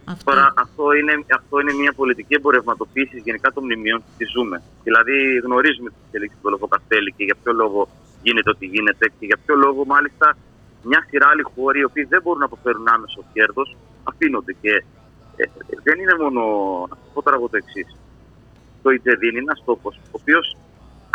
Αυτό. 0.05 0.31
Τώρα, 0.31 0.53
αυτό 0.57 0.93
είναι, 0.93 1.25
αυτό 1.35 1.61
είναι 1.61 1.73
μια 1.73 1.93
πολιτική 1.93 2.35
εμπορευματοποίησης 2.35 3.23
γενικά 3.25 3.53
των 3.53 3.65
μνημείων 3.65 3.99
που 3.99 4.13
τη 4.17 4.25
ζούμε. 4.25 4.63
Δηλαδή, 4.83 5.41
γνωρίζουμε 5.45 5.91
τι 5.91 5.97
εξελίξει 6.07 6.37
του 6.43 6.51
Λογοκαστέλη 6.51 7.15
και 7.17 7.25
για 7.25 7.37
ποιο 7.43 7.53
λόγο 7.53 7.89
γίνεται 8.25 8.51
ό,τι 8.51 8.67
γίνεται 8.67 9.05
και 9.19 9.27
για 9.31 9.39
ποιο 9.45 9.55
λόγο, 9.65 9.81
μάλιστα, 9.95 10.27
μια 10.83 11.01
σειρά 11.09 11.27
άλλοι 11.33 11.45
χώροι 11.55 11.79
οι 11.81 11.89
οποίοι 11.91 12.05
δεν 12.13 12.21
μπορούν 12.23 12.41
να 12.45 12.49
αποφέρουν 12.51 12.89
άμεσο 12.95 13.21
κέρδος 13.33 13.77
αφήνονται. 14.11 14.53
Και 14.63 14.73
ε, 15.37 15.45
δεν 15.87 15.97
είναι 16.01 16.15
μόνο. 16.23 16.43
Να 16.91 16.97
πω 17.13 17.23
τώρα 17.23 17.37
εγώ 17.37 17.49
το 17.49 17.57
εξής. 17.57 17.89
Το 18.83 18.91
Ιτζεδίν 18.91 19.31
είναι 19.31 19.47
ένας 19.49 19.63
τόπος 19.65 19.95
ο 19.97 20.17
οποίος 20.21 20.57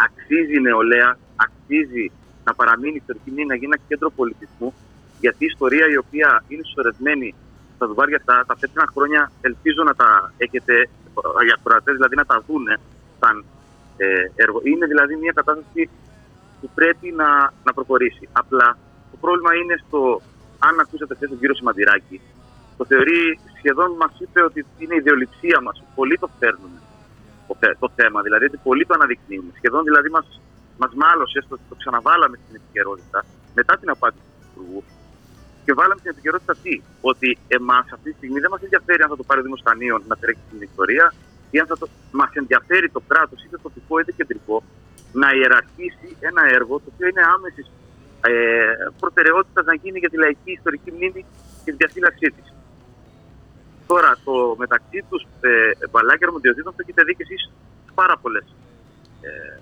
αξίζει 0.06 0.60
νεολαία, 0.60 1.18
αξίζει 1.46 2.12
να 2.44 2.54
παραμείνει 2.54 2.98
ιστορική 3.04 3.30
μνήμη, 3.32 3.48
να 3.48 3.56
γίνει 3.56 3.72
ένα 3.74 3.82
κέντρο 3.88 4.10
πολιτισμού, 4.10 4.74
γιατί 5.20 5.44
η 5.44 5.50
ιστορία 5.54 5.86
η 5.96 5.98
οποία 5.98 6.44
είναι 6.48 6.64
σωρευμένη 6.74 7.36
στα 7.76 7.88
δουβάρια 7.88 8.18
αυτά 8.22 8.36
τα 8.48 8.56
πέτρινα 8.60 8.88
χρόνια 8.94 9.32
ελπίζω 9.42 9.84
να 9.84 9.94
τα 9.96 10.34
έχετε 10.38 10.74
για 11.46 11.56
ακροατές, 11.60 11.96
δηλαδή 11.96 12.16
να 12.16 12.26
τα 12.26 12.44
δούνε 12.48 12.76
σαν 13.20 13.46
ε, 13.98 14.06
έργο. 14.36 14.60
Είναι 14.64 14.86
δηλαδή 14.86 15.16
μια 15.16 15.32
κατάσταση 15.36 15.90
που 16.62 16.70
πρέπει 16.76 17.12
να, 17.12 17.30
να 17.64 17.72
προχωρήσει. 17.74 18.30
Απλά 18.32 18.78
το 19.12 19.18
πρόβλημα 19.22 19.56
είναι 19.56 19.76
στο 19.88 20.22
αν 20.60 20.80
ακούσατε 20.80 21.16
χθες 21.16 21.30
τον 21.30 21.40
κύριο 21.40 21.56
Σιμαντηράκη, 21.56 22.22
το 22.78 22.86
θεωρεί 22.86 23.40
σχεδόν 23.58 23.90
μας 24.02 24.14
είπε 24.20 24.44
ότι 24.44 24.66
είναι 24.78 24.96
η 24.96 24.98
ιδεολειψία 24.98 25.62
μας. 25.62 25.84
Πολλοί 25.96 26.18
το 26.18 26.30
φέρνουν 26.40 26.72
το, 27.80 27.90
θέμα, 27.96 28.22
δηλαδή 28.22 28.46
ότι 28.46 28.58
πολλοί 28.64 28.86
το 28.86 28.94
αναδεικνύουν. 28.94 29.52
Σχεδόν 29.58 29.84
δηλαδή 29.84 30.10
μας 30.10 30.26
μας 30.82 30.92
μάλωσε, 31.04 31.40
το, 31.50 31.56
το 31.70 31.76
ξαναβάλαμε 31.82 32.36
στην 32.44 32.56
επικαιρότητα 32.60 33.20
μετά 33.58 33.74
την 33.78 33.90
απάντηση 33.90 34.24
του 34.38 34.46
Υπουργού 34.52 34.84
και 35.66 35.74
βάλαμε 35.74 36.00
στην 36.00 36.12
επικαιρότητα 36.14 36.54
τι, 36.64 36.82
ότι 37.02 37.38
εμάς 37.48 37.86
αυτή 37.96 38.10
τη 38.12 38.18
στιγμή 38.18 38.40
δεν 38.44 38.52
μας 38.54 38.62
ενδιαφέρει 38.62 39.02
αν 39.04 39.10
θα 39.10 39.18
το 39.22 39.24
πάρει 39.24 39.40
ο 39.40 39.44
Δήμος 39.44 39.62
Κανίων 39.64 40.02
να 40.08 40.16
τρέξει 40.22 40.44
την 40.52 40.62
ιστορία 40.70 41.06
ή 41.52 41.60
αν 41.60 41.68
θα 41.72 41.78
το. 41.78 41.88
Μας 42.12 42.32
ενδιαφέρει 42.34 42.90
το 42.90 43.02
κράτος, 43.08 43.44
είτε 43.44 43.58
τοπικό 43.66 44.00
είτε 44.00 44.12
κεντρικό, 44.12 44.64
να 45.12 45.28
ιεραρχήσει 45.40 46.10
ένα 46.20 46.42
έργο 46.58 46.76
το 46.84 46.88
οποίο 46.94 47.08
είναι 47.08 47.24
άμεσης 47.36 47.68
ε, 48.22 48.32
προτεραιότητας 49.00 49.66
να 49.66 49.74
γίνει 49.74 50.00
για 50.00 50.10
τη 50.10 50.18
λαϊκή 50.18 50.52
ιστορική 50.52 50.92
μνήμη 50.92 51.26
και 51.64 51.72
τη 51.72 51.78
διαφύλαξή 51.78 52.28
της. 52.36 52.54
Τώρα, 53.88 54.18
το 54.24 54.56
μεταξύ 54.58 55.00
τους 55.10 55.22
ε, 55.42 55.88
μπαλάκια 55.92 56.28
αρμοδιοτήτων 56.28 56.72
το 56.76 56.82
έχετε 56.84 57.04
δει 57.04 57.16
και 57.16 57.26
εσείς 57.28 57.52
πάρα 57.94 58.18
πολλές 58.18 58.46
ε, 59.22 59.60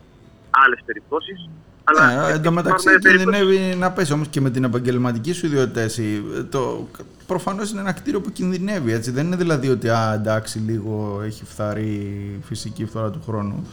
άλλες 0.50 0.80
περιπτώσεις 0.86 1.50
αλλά 1.90 2.30
ε, 2.30 2.34
εν 2.34 2.42
τω 2.42 2.52
μεταξύ 2.52 3.00
κινδυνεύει 3.00 3.76
να 3.78 3.92
πέσει 3.92 4.14
όμως 4.14 4.28
και 4.28 4.42
με 4.42 4.50
την 4.50 4.64
επαγγελματική 4.64 5.32
σου 5.32 5.46
ιδιότητα 5.46 5.82
εσύ. 5.82 6.24
Το, 6.50 6.88
προφανώς 7.28 7.72
είναι 7.72 7.80
ένα 7.80 7.92
κτίριο 7.92 8.22
που 8.22 8.32
κινδυνεύει 8.32 8.92
έτσι. 8.92 9.12
Δεν 9.12 9.26
είναι 9.26 9.36
δηλαδή 9.36 9.70
ότι 9.70 9.90
α, 9.90 10.14
εντάξει 10.14 10.60
λίγο 10.60 11.22
έχει 11.26 11.46
φθαρεί 11.46 11.92
η 12.40 12.44
φυσική 12.44 12.86
φθορά 12.86 13.10
του 13.10 13.22
χρόνου. 13.26 13.68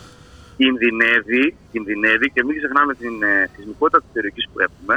Κινδυνεύει, 0.56 1.44
κινδυνεύει 1.73 2.30
και 2.34 2.44
μην 2.44 2.56
ξεχνάμε 2.58 2.92
την 2.94 3.23
ε, 3.23 3.50
σεισμικότητα 3.52 3.99
της 4.02 4.11
περιοχής 4.12 4.46
που 4.52 4.58
έχουμε 4.66 4.94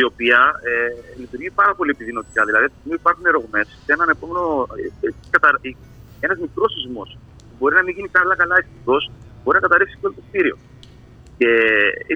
η 0.00 0.02
οποία 0.10 0.38
ε, 0.70 0.72
λειτουργεί 1.20 1.50
πάρα 1.50 1.72
πολύ 1.74 1.90
επιδεινωτικά. 1.96 2.44
Δηλαδή, 2.48 2.64
αυτή 2.64 2.78
υπάρχουν 3.02 3.24
ρογμές 3.36 3.66
και 3.84 3.92
έναν 3.96 4.08
επόμενο. 4.14 4.66
Ε, 5.02 5.06
ε 5.06 5.76
ένας 6.20 6.38
μικρός 6.44 6.70
σεισμός 6.72 7.18
που 7.48 7.54
μπορεί 7.58 7.74
να 7.74 7.82
μην 7.82 7.94
γίνει 7.96 8.08
καλά-καλά 8.18 8.56
ευτυχώ, 8.62 8.96
μπορεί 9.42 9.56
να 9.60 9.64
καταρρεύσει 9.66 9.96
όλο 10.02 10.14
το 10.18 10.22
κτίριο. 10.28 10.56
Και 11.38 11.50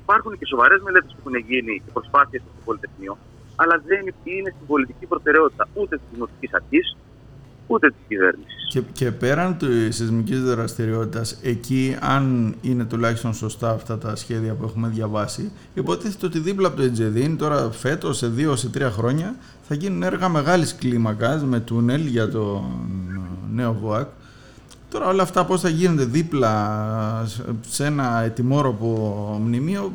υπάρχουν 0.01 0.33
και 0.39 0.47
σοβαρές 0.53 0.81
μελέτες 0.87 1.13
που 1.15 1.21
έχουν 1.23 1.37
γίνει 1.51 1.73
και 1.85 1.91
προσπάθειες 1.97 2.43
στο 2.43 2.63
Πολυτεχνείο, 2.65 3.15
αλλά 3.61 3.75
δεν 3.91 4.01
είναι 4.25 4.51
στην 4.57 4.67
πολιτική 4.73 5.07
προτεραιότητα 5.13 5.65
ούτε 5.75 5.95
της 5.97 6.07
δημοτικής 6.13 6.51
αρχής 6.61 6.87
ούτε 7.71 7.89
της 7.89 7.99
κυβέρνησης. 8.09 8.55
Και, 8.69 8.83
και 8.93 9.11
πέραν 9.11 9.57
τη 9.57 9.91
σεισμικής 9.91 10.43
δραστηριότητας, 10.43 11.39
εκεί, 11.43 11.97
αν 12.01 12.55
είναι 12.61 12.85
τουλάχιστον 12.85 13.35
σωστά 13.35 13.71
αυτά 13.71 13.99
τα 13.99 14.17
σχέδια 14.17 14.55
που 14.55 14.65
έχουμε 14.65 14.89
διαβάσει, 14.89 15.51
υποτίθεται 15.75 16.27
ότι 16.27 16.39
δίπλα 16.39 16.69
από 16.69 16.77
το 16.77 16.83
Ετζεδίν, 16.83 17.37
τώρα 17.37 17.71
φέτος, 17.71 18.17
σε 18.17 18.27
δύο, 18.27 18.57
σε 18.57 18.69
τρία 18.69 18.91
χρόνια, 18.91 19.35
θα 19.63 19.75
γίνουν 19.75 20.03
έργα 20.03 20.29
μεγάλης 20.29 20.75
κλίμακας 20.75 21.45
με 21.45 21.61
τούνελ 21.61 22.07
για 22.07 22.29
το 22.29 22.65
νέο 23.53 23.73
ΒΟΑΚ 23.81 24.09
Τώρα 24.91 25.07
όλα 25.07 25.23
αυτά 25.23 25.45
πώς 25.45 25.61
θα 25.61 25.69
γίνονται 25.69 26.05
δίπλα 26.05 27.27
σε 27.69 27.85
ένα 27.85 28.21
ετοιμόρροπο 28.21 29.41
μνημείο 29.45 29.93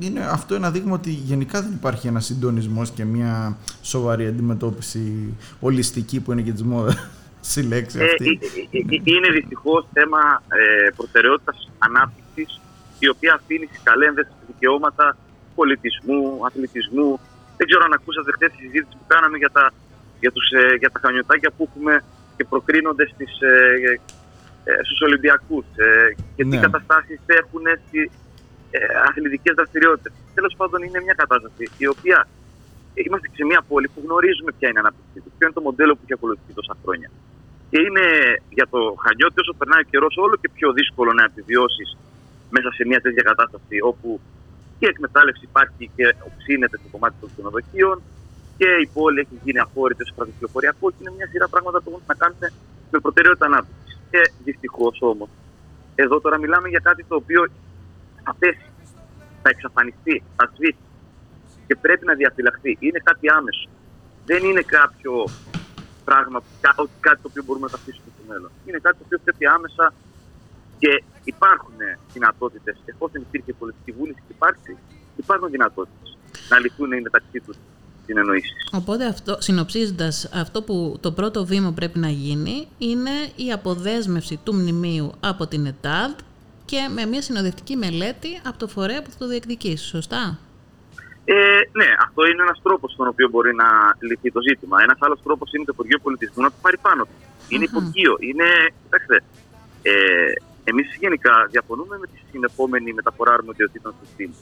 είναι 0.00 0.20
αυτό 0.20 0.54
ένα 0.54 0.70
δείγμα 0.70 0.94
ότι 0.94 1.10
γενικά 1.10 1.62
δεν 1.62 1.72
υπάρχει 1.72 2.06
ένας 2.06 2.24
συντονισμός 2.24 2.90
και 2.90 3.04
μια 3.04 3.56
σοβαρή 3.82 4.26
αντιμετώπιση 4.26 5.34
ολιστική 5.60 6.20
που 6.20 6.32
είναι 6.32 6.42
και 6.42 6.52
της 6.52 6.62
μόδας 6.62 7.10
στη 7.48 7.62
λέξη 7.62 8.02
αυτή. 8.02 8.38
Ε, 8.42 8.78
ε, 8.78 8.80
ε, 8.80 9.00
είναι 9.04 9.30
δυστυχώς 9.30 9.86
θέμα 9.92 10.42
ε, 10.48 10.90
προτεραιότητας 10.96 11.70
ανάπτυξης 11.78 12.60
η 12.98 13.08
οποία 13.08 13.34
αφήνει 13.34 13.66
στις 13.66 13.80
καλένδες 13.82 14.26
δικαιώματα 14.46 15.16
πολιτισμού, 15.54 16.40
αθλητισμού. 16.46 17.20
Δεν 17.56 17.66
ξέρω 17.66 17.82
αν 17.84 17.92
ακούσατε 17.92 18.32
χθες 18.32 18.50
τη 18.50 18.56
συζήτηση 18.56 18.96
που 18.98 19.06
κάναμε 19.06 19.36
για 19.36 19.50
τα, 19.50 19.72
για, 20.20 20.32
τους, 20.32 20.46
για 20.78 20.90
τα 20.90 20.98
χανιωτάκια 21.02 21.50
που 21.56 21.68
έχουμε 21.68 22.04
και 22.36 22.44
προκρίνονται 22.44 23.06
στις, 23.14 23.32
ε, 24.70 24.84
στους 24.84 25.00
Ολυμπιακούς 25.00 25.64
ε, 25.76 26.14
και 26.36 26.42
τι 26.42 26.48
ναι. 26.56 26.60
καταστάσεις 26.66 27.20
έχουν 27.26 27.64
στι 27.86 28.10
ε, 28.70 28.78
αθλητικές 29.08 29.54
δραστηριότητες. 29.54 30.12
Τέλος 30.34 30.54
πάντων 30.56 30.82
είναι 30.82 31.00
μια 31.06 31.16
κατάσταση 31.22 31.64
η 31.84 31.86
οποία 31.94 32.18
είμαστε 32.94 33.28
σε 33.36 33.44
μια 33.50 33.60
πόλη 33.68 33.88
που 33.92 34.00
γνωρίζουμε 34.04 34.50
ποια 34.58 34.68
είναι 34.68 34.78
η 34.80 34.82
ανάπτυξη 34.84 35.08
ποιο 35.36 35.46
είναι 35.46 35.58
το 35.58 35.64
μοντέλο 35.68 35.92
που 35.94 36.02
έχει 36.04 36.14
ακολουθηθεί 36.18 36.52
τόσα 36.60 36.74
χρόνια. 36.82 37.08
Και 37.70 37.78
είναι 37.86 38.04
για 38.56 38.66
το 38.72 38.80
Χανιώτη 39.02 39.38
όσο 39.44 39.52
περνάει 39.60 39.82
ο 39.84 39.88
καιρός 39.92 40.14
όλο 40.24 40.34
και 40.42 40.48
πιο 40.56 40.68
δύσκολο 40.78 41.10
να 41.18 41.22
επιβιώσει 41.30 41.84
μέσα 42.54 42.68
σε 42.76 42.82
μια 42.90 43.00
τέτοια 43.04 43.24
κατάσταση 43.30 43.76
όπου 43.90 44.20
και 44.78 44.86
εκμετάλλευση 44.92 45.44
υπάρχει 45.50 45.84
και 45.96 46.04
οξύνεται 46.28 46.76
στο 46.80 46.88
κομμάτι 46.94 47.16
των 47.20 47.28
ξενοδοχείων 47.32 47.96
και 48.58 48.68
η 48.84 48.86
πόλη 48.96 49.18
έχει 49.24 49.36
γίνει 49.44 49.58
αφόρητη 49.66 50.02
ως 50.02 50.12
κρατικοφοριακό 50.16 50.84
και 50.90 51.00
είναι 51.00 51.14
μια 51.16 51.26
σειρά 51.32 51.48
πράγματα 51.52 51.78
που 51.82 51.88
έχουν 51.90 52.02
να 52.12 52.16
κάνουν 52.22 52.42
με 52.92 52.98
προτεραιότητα 53.04 53.46
ανάπτυξης. 53.50 53.94
Και 54.10 54.20
δυστυχώς 54.44 54.96
όμως, 55.12 55.28
εδώ 55.94 56.20
τώρα 56.20 56.36
μιλάμε 56.38 56.68
για 56.68 56.82
κάτι 56.88 57.02
το 57.10 57.14
οποίο 57.22 57.40
θα 58.28 58.34
πέσει, 58.40 58.68
θα 59.42 59.48
εξαφανιστεί, 59.54 60.16
θα 60.36 60.44
σβήσει. 60.54 60.84
Και 61.66 61.76
πρέπει 61.84 62.04
να 62.10 62.14
διαφυλαχθεί. 62.14 62.72
Είναι 62.86 63.00
κάτι 63.08 63.26
άμεσο. 63.38 63.68
Δεν 64.30 64.40
είναι 64.48 64.62
κάποιο 64.76 65.12
πράγμα, 66.08 66.38
κάτι 67.06 67.20
το 67.22 67.28
οποίο 67.30 67.42
μπορούμε 67.46 67.66
να 67.66 67.72
τα 67.74 67.78
αφήσουμε 67.82 68.10
στο 68.14 68.24
μέλλον. 68.30 68.50
Είναι 68.66 68.78
κάτι 68.86 68.96
το 68.98 69.04
οποίο 69.06 69.18
πρέπει 69.24 69.44
άμεσα 69.56 69.84
και 70.78 70.92
υπάρχουν 71.32 71.78
δυνατότητες. 72.12 72.76
Εφόσον 72.92 73.20
υπήρχε 73.26 73.52
πολιτική 73.60 73.92
βούληση 73.98 74.20
και 74.26 74.34
υπάρξει, 74.38 74.72
υπάρχουν 75.16 75.48
δυνατότητες 75.50 76.08
να 76.50 76.58
λυθούν 76.58 76.90
μεταξύ 77.02 77.38
τους 77.46 77.56
συνεννοήσεις. 78.06 78.56
Οπότε, 78.72 79.04
αυτό, 79.06 79.36
συνοψίζοντας, 79.38 80.30
αυτό 80.34 80.62
που 80.62 80.98
το 81.00 81.12
πρώτο 81.12 81.46
βήμα 81.46 81.72
πρέπει 81.72 81.98
να 81.98 82.08
γίνει 82.08 82.68
είναι 82.78 83.16
η 83.36 83.52
αποδέσμευση 83.52 84.40
του 84.44 84.54
μνημείου 84.54 85.12
από 85.20 85.46
την 85.46 85.66
ΕΤΑΔ 85.66 86.10
και 86.70 86.80
με 86.96 87.02
μια 87.12 87.22
συνοδευτική 87.22 87.76
μελέτη 87.76 88.30
από 88.48 88.58
το 88.58 88.68
φορέα 88.68 89.00
που 89.02 89.10
θα 89.10 89.18
το 89.18 89.26
διεκδικήσει. 89.28 89.86
Σωστά; 89.96 90.38
Ε, 91.24 91.34
ναι, 91.78 91.88
αυτό 92.06 92.20
είναι 92.26 92.42
ένας 92.46 92.58
τρόπος 92.62 92.92
στον 92.92 93.06
οποίο 93.12 93.28
μπορεί 93.32 93.52
να 93.54 93.68
λυθεί 94.08 94.28
το 94.32 94.40
ζήτημα. 94.48 94.76
Ένας 94.86 94.98
άλλος 95.00 95.20
τρόπος 95.22 95.52
είναι 95.52 95.64
το 95.64 95.72
Υπουργείο 95.74 95.98
Πολιτισμού 96.06 96.42
να 96.42 96.50
το 96.54 96.58
πάρει 96.64 96.78
πάνω 96.86 97.02
του. 97.04 97.16
Είναι 97.48 97.64
mm-hmm. 97.64 97.76
υπουργείο. 97.76 98.12
Είναι. 98.28 98.48
Κοιτάξτε, 98.82 99.16
ε, 99.82 99.92
εμείς 100.70 100.86
γενικά 101.02 101.34
διαφωνούμε 101.50 101.98
με 102.02 102.06
τη 102.06 102.18
συνεπόμενη 102.30 102.92
μεταφορά 102.92 103.32
αρμοδιοτήτων 103.32 103.92
του 103.98 104.06
ΣΥΜ. 104.16 104.32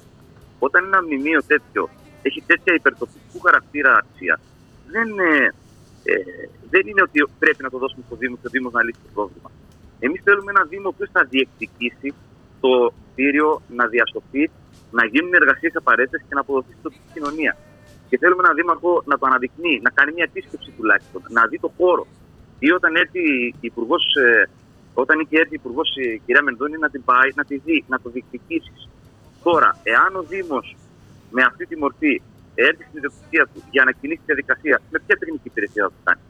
Όταν 0.59 0.85
ένα 0.85 1.03
μνημείο 1.03 1.41
τέτοιο 1.53 1.83
έχει 2.23 2.41
τέτοια 2.47 2.75
υπερτοπικού 2.75 3.39
χαρακτήρα 3.47 3.93
αξία, 4.03 4.41
δεν, 4.95 5.09
ε, 5.19 5.55
ε, 6.11 6.15
δεν 6.71 6.83
είναι 6.89 7.03
ότι 7.03 7.19
πρέπει 7.39 7.63
να 7.63 7.71
το 7.71 7.79
δώσουμε 7.79 8.03
στο 8.07 8.17
Δήμο 8.17 8.35
και 8.41 8.47
ο 8.47 8.51
Δήμος 8.51 8.73
να 8.73 8.83
λύσει 8.83 9.01
το 9.07 9.11
πρόβλημα. 9.15 9.51
Εμείς 9.99 10.21
θέλουμε 10.25 10.51
ένα 10.55 10.65
Δήμο 10.65 10.91
που 10.91 11.05
θα 11.13 11.25
διεκδικήσει 11.25 12.15
το 12.61 12.93
κτίριο 13.13 13.63
να 13.69 13.87
διασωθεί 13.87 14.51
να 14.91 15.05
γίνουν 15.13 15.35
εργασίες 15.35 15.77
απαραίτητες 15.77 16.21
και 16.29 16.35
να 16.35 16.41
αποδοθεί 16.41 16.71
στην 16.71 16.83
τοπική 16.83 17.09
κοινωνία. 17.13 17.57
Και 18.09 18.19
θέλουμε 18.19 18.43
ένα 18.45 18.55
δήμαρχο 18.55 19.03
να 19.11 19.19
το 19.19 19.27
αναδεικνύει, 19.27 19.81
να 19.87 19.91
κάνει 19.91 20.13
μια 20.13 20.27
επίσκεψη 20.31 20.71
τουλάχιστον, 20.77 21.23
να 21.29 21.47
δει 21.47 21.59
το 21.59 21.71
χώρο. 21.77 22.07
Ή 22.59 22.71
όταν 22.79 22.95
έρθει 22.97 23.23
η 23.39 23.67
Υπουργός, 23.71 24.05
ε, 24.25 24.49
όταν 24.95 25.21
είχε 25.21 25.37
έρθει 25.43 25.55
η 25.57 25.61
Υπουργός 25.63 25.89
η 25.97 26.23
κυρία 26.25 26.43
Μενδώνη 26.43 26.79
να 26.79 26.91
την 26.91 27.03
πάει, 27.05 27.31
να 27.35 27.45
τη 27.45 27.57
δει, 27.65 27.85
να 27.89 28.01
το 28.01 28.09
διεκδικήσεις. 28.11 28.89
Τώρα, 29.43 29.71
εάν 29.83 30.17
ο 30.17 30.23
Δήμος 30.23 30.77
με 31.31 31.43
αυτή 31.43 31.67
τη 31.67 31.77
μορφή 31.77 32.23
έρθει 32.55 32.83
στην 32.89 32.97
ιδιοκτησία 33.01 33.45
του 33.53 33.63
για 33.71 33.85
να 33.85 33.93
κινήσει 33.93 34.19
τη 34.19 34.27
διαδικασία, 34.33 34.81
με 34.91 34.99
ποια 35.07 35.17
τεχνική 35.17 35.49
υπηρεσία 35.53 35.83
θα 35.85 35.89
το 35.89 36.01
κάνει; 36.05 36.21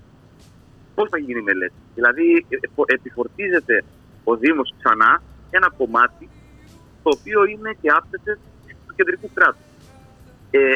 Πώς 0.96 1.08
θα 1.12 1.18
γίνει 1.18 1.40
η 1.40 1.42
μελέτη. 1.42 1.78
Δηλαδή, 1.94 2.46
ε, 2.48 2.56
ε, 2.56 2.94
επιφορτίζεται 2.98 3.84
ο 4.24 4.36
Δήμος 4.36 4.74
ξανά 4.78 5.22
ένα 5.50 5.68
κομμάτι 5.78 6.28
το 7.02 7.10
οποίο 7.16 7.44
είναι 7.44 7.70
και 7.80 7.88
άπτεται 7.98 8.38
του 8.86 8.94
κεντρικού 8.96 9.30
κράτους. 9.34 9.66
Ε, 10.50 10.74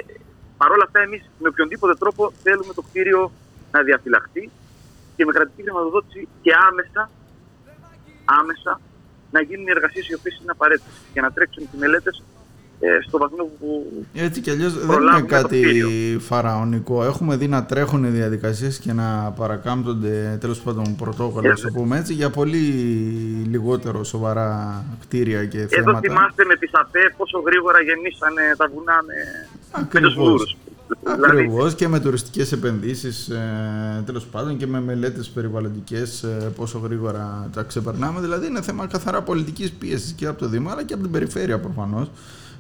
Παρ' 0.60 0.72
όλα 0.72 0.84
αυτά, 0.86 1.00
εμείς 1.00 1.22
με 1.38 1.48
οποιονδήποτε 1.48 1.94
τρόπο 1.94 2.32
θέλουμε 2.42 2.72
το 2.74 2.82
κτίριο 2.82 3.32
να 3.70 3.82
διαφυλαχθεί 3.82 4.50
και 5.16 5.24
με 5.24 5.32
κρατική 5.32 5.62
χρηματοδότηση 5.62 6.28
και 6.42 6.52
άμεσα, 6.68 7.10
άμεσα 8.24 8.80
να 9.30 9.40
γίνουν 9.40 9.66
οι 9.66 9.70
εργασίες 9.70 10.08
οι 10.08 10.14
οποίες 10.14 10.38
είναι 10.42 10.50
απαραίτητες 10.50 10.94
και 11.12 11.20
να 11.20 11.30
τρέξουν 11.32 11.62
οι 11.62 11.78
μελέτες 11.78 12.16
ε, 12.18 12.22
στο 13.06 13.18
βαθμό 13.18 13.50
που. 13.60 13.92
Έτσι 14.14 14.40
κι 14.40 14.50
αλλιώς 14.50 14.87
δεν 14.87 15.00
είναι 15.00 15.20
κάτι 15.26 15.62
φαραωνικό. 16.20 17.04
Έχουμε 17.04 17.37
δει 17.37 17.49
να 17.49 17.64
τρέχουν 17.64 18.04
οι 18.04 18.08
διαδικασίες 18.08 18.78
και 18.78 18.92
να 18.92 19.34
παρακάμπτονται 19.37 20.38
τέλος 20.40 20.60
πάντων 20.60 20.97
πρωτόκολλα, 20.97 21.54
yeah. 21.54 21.73
πούμε 21.73 21.99
έτσι, 21.99 22.12
για 22.12 22.30
πολύ 22.30 22.58
λιγότερο 23.50 24.04
σοβαρά 24.04 24.84
κτίρια 25.00 25.45
και 25.45 25.58
θέματα. 25.58 25.90
Εδώ 25.90 25.99
θυμάστε 25.99 26.45
με 26.45 26.56
τις 26.56 26.71
ΑΠΕ 26.73 27.14
πόσο 27.16 27.43
γρήγορα 27.47 27.80
γεννήσανε 27.80 28.43
τα 28.56 28.71
βουνά 28.75 29.02
με, 29.06 29.14
Ακριβώς. 29.71 30.56
Ακριβώς 31.04 31.75
και 31.75 31.88
με 31.88 32.00
τουριστικές 32.00 32.52
επενδύσεις 32.52 33.28
ε, 33.28 34.02
τέλος 34.06 34.26
πάντων 34.26 34.56
και 34.56 34.66
με 34.66 34.80
μελέτες 34.80 35.28
περιβαλλοντικές 35.28 36.23
ε, 36.23 36.52
πόσο 36.56 36.78
γρήγορα 36.78 37.50
τα 37.54 37.62
ξεπερνάμε. 37.62 38.21
Δηλαδή 38.21 38.47
είναι 38.47 38.62
θέμα 38.62 38.86
καθαρά 38.86 39.23
πολιτικής 39.23 39.73
πίεσης 39.73 40.12
και 40.12 40.26
από 40.26 40.38
το 40.38 40.49
Δήμο 40.49 40.71
αλλά 40.71 40.84
και 40.84 40.95
από 40.95 41.02
την 41.02 41.12
περιφέρεια 41.12 41.60
προφανώς. 41.60 42.10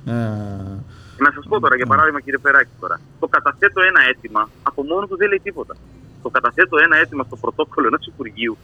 Ε, 0.06 0.12
να 1.24 1.30
σας 1.34 1.44
πω 1.48 1.60
τώρα, 1.60 1.76
για 1.76 1.86
παράδειγμα, 1.86 2.20
κύριε 2.20 2.38
Περάκη, 2.38 2.74
τώρα. 2.80 3.00
Το 3.20 3.26
καταθέτω 3.28 3.80
ένα 3.90 4.00
αίτημα 4.08 4.42
από 4.62 4.82
μόνος 4.82 5.08
του 5.08 5.16
δεν 5.16 5.28
λέει 5.28 5.40
τίποτα. 5.42 5.74
Το 6.22 6.28
καταθέτω 6.30 6.76
ένα 6.86 6.96
αίτημα 6.96 7.22
στο 7.24 7.36
πρωτόκολλο 7.36 7.86
ενός 7.86 8.06
Υπουργείου. 8.06 8.56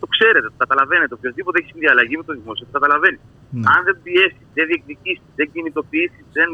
Το 0.00 0.06
ξέρετε, 0.06 0.46
το 0.46 0.58
καταλαβαίνετε. 0.64 1.14
Οποιοδήποτε 1.14 1.58
έχει 1.60 1.70
συνδιαλλαγή 1.70 2.16
με 2.16 2.24
το 2.28 2.32
δημόσιο, 2.32 2.66
το 2.66 2.72
καταλαβαίνει. 2.78 3.18
Ναι. 3.50 3.64
Αν 3.74 3.80
δεν 3.86 3.96
πιέσεις, 4.02 4.46
δεν 4.54 4.66
διεκδικήσεις, 4.66 5.28
δεν 5.38 5.46
κινητοποιήσεις, 5.52 6.24
δεν 6.32 6.48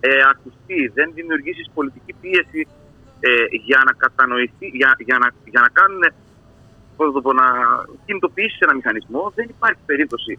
ε, 0.00 0.10
ακουστεί, 0.32 0.80
δεν 0.94 1.06
δημιουργήσεις 1.14 1.66
πολιτική 1.74 2.12
πίεση 2.20 2.62
ε, 3.20 3.30
για 3.68 3.80
να 3.86 3.92
κατανοηθεί, 4.02 4.66
για, 4.78 4.96
για, 5.08 5.18
να, 5.22 5.28
για 5.52 5.60
να 5.60 5.68
κάνουν 5.78 6.02
πώς 6.96 7.12
το 7.12 7.20
πω, 7.20 7.32
να 7.32 7.46
κινητοποιήσεις 8.04 8.60
ένα 8.60 8.74
μηχανισμό, 8.74 9.32
δεν 9.34 9.46
υπάρχει 9.54 9.80
περίπτωση 9.86 10.38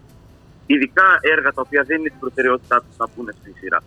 Ειδικά 0.66 1.20
έργα 1.22 1.54
τα 1.54 1.62
οποία 1.62 1.84
δεν 1.84 2.00
είναι 2.00 2.08
στην 2.08 2.20
προτεραιότητά 2.20 2.78
τους 2.82 2.98
να 2.98 3.08
μπουν 3.08 3.28
στη 3.42 3.54
σειρά. 3.60 3.80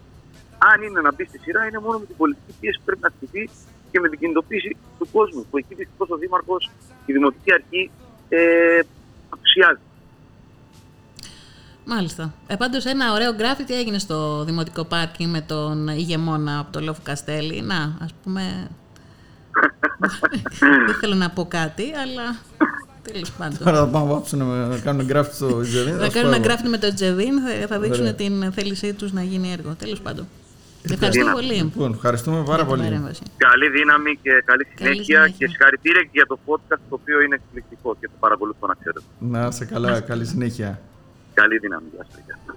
Αν 0.58 0.82
είναι 0.82 1.00
να 1.00 1.12
μπει 1.12 1.24
στη 1.24 1.38
σειρά, 1.38 1.66
είναι 1.66 1.78
μόνο 1.78 1.98
με 1.98 2.06
την 2.06 2.16
πολιτική 2.16 2.52
πίεση 2.60 2.78
που 2.78 2.84
πρέπει 2.84 3.00
να 3.00 3.08
ασκηθεί 3.08 3.50
και 3.90 4.00
με 4.00 4.08
την 4.08 4.18
κινητοποίηση 4.18 4.76
του 4.98 5.08
κόσμου. 5.12 5.46
Που 5.50 5.58
εκεί 5.58 5.74
δυστυχώς 5.74 6.10
ο 6.10 6.16
Δήμαρχος, 6.16 6.70
η 7.06 7.12
Δημοτική 7.12 7.52
Αρχή 7.52 7.90
ε, 8.28 8.80
απουσιάζει. 9.28 9.80
Μάλιστα. 11.84 12.34
Ε, 12.46 12.56
πάντως 12.56 12.84
ένα 12.84 13.12
ωραίο 13.12 13.34
γκράφιτι 13.34 13.74
έγινε 13.74 13.98
στο 13.98 14.44
Δημοτικό 14.44 14.84
Πάρκινγκ 14.84 15.32
με 15.32 15.40
τον 15.40 15.88
ηγεμόνα 15.88 16.58
από 16.58 16.72
το 16.72 16.80
Λόφου 16.80 17.02
Καστέλη. 17.02 17.60
Να, 17.60 17.96
ας 18.00 18.14
πούμε... 18.22 18.70
Δεν 20.86 20.94
θέλω 21.00 21.14
να 21.14 21.30
πω 21.30 21.44
κάτι, 21.44 21.92
αλλά 22.02 22.36
Τέλος 23.12 23.30
πάντων. 23.30 23.58
Τώρα 23.58 23.78
θα 23.78 23.86
πάμε 23.86 24.66
να 24.66 24.78
κάνουν 24.78 25.06
γκράφτη 25.06 25.34
στο 25.34 25.60
Τζεβίν. 25.70 25.98
Θα 25.98 26.08
κάνουν 26.08 26.32
ένα 26.32 26.42
γκράφτη 26.42 26.68
με 26.68 26.78
το 26.78 26.94
Τζεβίν, 26.94 27.34
θα 27.68 27.78
δείξουν 27.78 28.16
την 28.16 28.52
θέλησή 28.52 28.92
τους 28.92 29.12
να 29.12 29.22
γίνει 29.22 29.52
έργο. 29.52 29.74
Τέλος 29.78 30.00
πάντων. 30.00 30.26
Ευχαριστώ 30.82 31.30
πολύ. 31.32 31.54
Λοιπόν, 31.54 31.92
ευχαριστούμε 31.92 32.42
πάρα 32.44 32.64
πολύ. 32.64 32.82
Καλή 33.36 33.68
δύναμη 33.68 34.18
και 34.22 34.42
καλή 34.44 34.66
συνέχεια 34.76 35.28
και 35.38 35.46
συγχαρητήρια 35.46 36.08
για 36.12 36.26
το 36.26 36.38
podcast 36.46 36.80
το 36.88 36.94
οποίο 37.00 37.20
είναι 37.20 37.34
εκπληκτικό 37.34 37.96
και 38.00 38.06
το 38.06 38.12
παρακολουθώ 38.20 38.66
να 38.66 38.74
ξέρετε. 38.80 39.04
Να 39.18 39.46
είσαι 39.46 39.64
καλά, 39.64 40.00
καλή 40.00 40.24
συνέχεια. 40.24 40.80
Καλή 41.34 41.58
δύναμη. 41.58 41.86
Γεια 41.94 42.06
σας. 42.46 42.56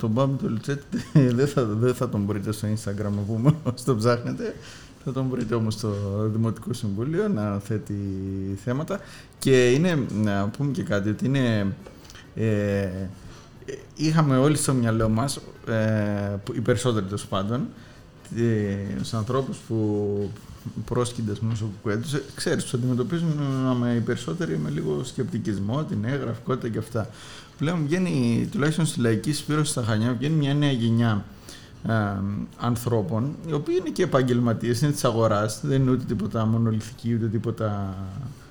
Τον 0.00 0.10
Μπάμπη 0.10 0.36
του 0.36 0.48
Λουτσέτη 0.48 1.04
δεν 1.38 1.46
θα, 1.46 1.64
δεν 1.64 1.94
θα 1.94 2.08
τον 2.08 2.24
βρείτε 2.26 2.52
στο 2.52 2.68
Instagram 2.68 3.10
να 3.16 3.22
πούμε 3.26 3.54
όσοι 3.62 3.84
το 3.84 3.96
ψάχνετε. 3.96 4.54
Θα 5.04 5.12
τον 5.12 5.28
βρείτε 5.28 5.54
όμως 5.54 5.74
στο 5.74 5.92
Δημοτικό 6.32 6.72
Συμβούλιο 6.72 7.28
να 7.28 7.58
θέτει 7.58 7.94
θέματα. 8.64 9.00
Και 9.38 9.70
είναι, 9.70 10.06
να 10.14 10.48
πούμε 10.48 10.70
και 10.70 10.82
κάτι, 10.82 11.08
ότι 11.08 11.26
είναι... 11.26 11.74
Ε, 12.34 12.88
είχαμε 13.94 14.38
όλοι 14.38 14.56
στο 14.56 14.72
μυαλό 14.72 15.08
μας, 15.08 15.40
ε, 15.66 16.36
οι 16.54 16.60
περισσότεροι 16.60 17.04
τέλος 17.04 17.26
πάντων, 17.26 17.68
ε, 18.36 18.94
τους 18.98 19.14
ανθρώπους 19.14 19.56
που 19.56 20.30
πρόσκυνται 20.84 21.32
μέσω 21.40 21.64
του 21.64 21.78
κουέντου, 21.82 22.06
ξέρεις, 22.34 22.62
τους 22.62 22.74
αντιμετωπίζουν 22.74 23.28
με 23.80 23.94
οι 23.94 24.00
περισσότεροι 24.00 24.58
με 24.58 24.70
λίγο 24.70 25.04
σκεπτικισμό, 25.04 25.84
την 25.84 26.04
εγγραφικότητα 26.04 26.68
και 26.68 26.78
αυτά. 26.78 27.08
Πλέον 27.58 27.84
βγαίνει, 27.86 28.48
τουλάχιστον 28.52 28.86
στη 28.86 29.00
λαϊκή 29.00 29.32
σπήρωση 29.32 29.70
στα 29.70 29.82
Χανιά, 29.82 30.14
βγαίνει 30.18 30.34
μια 30.34 30.54
νέα 30.54 30.72
γενιά 30.72 31.24
ε, 31.88 31.92
ανθρώπων, 32.58 33.36
οι 33.46 33.52
οποίοι 33.52 33.76
είναι 33.78 33.90
και 33.90 34.02
επαγγελματίες, 34.02 34.80
είναι 34.80 34.92
της 34.92 35.04
αγοράς, 35.04 35.60
δεν 35.62 35.82
είναι 35.82 35.90
ούτε 35.90 36.04
τίποτα 36.04 36.46
μονολυθικοί, 36.46 37.14
ούτε 37.14 37.26
τίποτα 37.26 37.96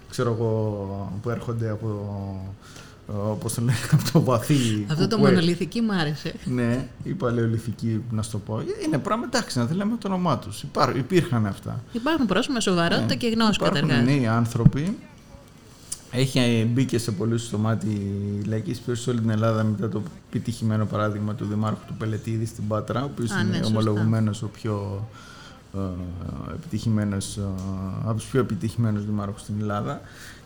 ξέρω 0.10 0.32
εγώ, 0.32 1.20
που 1.22 1.30
έρχονται 1.30 1.70
από 1.70 1.88
όπως 3.18 3.54
το 3.54 3.62
λένε, 3.62 3.78
από 3.92 4.12
το 4.12 4.24
βαθύ. 4.24 4.86
Αυτό 4.92 5.08
το 5.08 5.18
μονολυθική 5.18 5.82
μου 5.82 5.94
άρεσε. 5.94 6.34
Ναι, 6.46 6.88
η 7.04 7.14
παλαιολυθική, 7.14 8.04
να 8.12 8.22
σου 8.22 8.32
το 8.32 8.38
πω. 8.38 8.64
Είναι 8.86 8.98
πράγμα, 8.98 9.26
εντάξει, 9.26 9.58
να 9.58 9.66
δεν 9.66 9.78
λέμε 9.78 9.96
το 10.00 10.08
όνομά 10.08 10.38
τους. 10.38 10.66
Υπήρχαν 10.96 11.46
αυτά. 11.46 11.84
Υπάρχουν 11.92 12.26
πρόσωπα 12.26 12.54
με 12.54 12.60
σοβαρότητα 12.62 13.06
ναι, 13.06 13.16
και 13.16 13.28
γνώση 13.28 13.60
κατεργά. 13.60 13.94
Υπάρχουν 13.94 14.06
νέοι 14.06 14.28
άνθρωποι 14.28 14.98
έχει 16.12 16.70
μπει 16.74 16.86
και 16.86 16.98
σε 16.98 17.12
πολλούς 17.12 17.46
στο 17.46 17.58
μάτι 17.58 17.88
η 17.88 18.44
λαϊκής 18.46 18.82
σε 18.92 19.10
όλη 19.10 19.20
την 19.20 19.30
Ελλάδα 19.30 19.64
μετά 19.64 19.90
το 19.90 20.02
επιτυχημένο 20.28 20.86
παράδειγμα 20.86 21.36
του 21.36 21.46
Δημάρχου 21.46 21.86
του 21.88 21.94
Πελετίδη 21.98 22.46
στην 22.46 22.68
Πάτρα, 22.68 23.02
ο 23.02 23.06
οποίος 23.06 23.32
Α, 23.32 23.40
είναι 23.40 23.50
ναι, 23.50 23.58
σωστά. 23.58 23.70
ομολογουμένος 23.70 24.44
ο 24.44 24.48
πιο 24.48 25.08
ε, 25.76 25.80
επιτυχημένος, 26.54 27.38
ε, 27.38 27.42
από 28.04 28.14
τους 28.14 28.26
πιο 28.26 28.40
επιτυχημένους 28.40 29.06
δημάρχους 29.06 29.42
στην 29.42 29.56
Ελλάδα. 29.60 30.02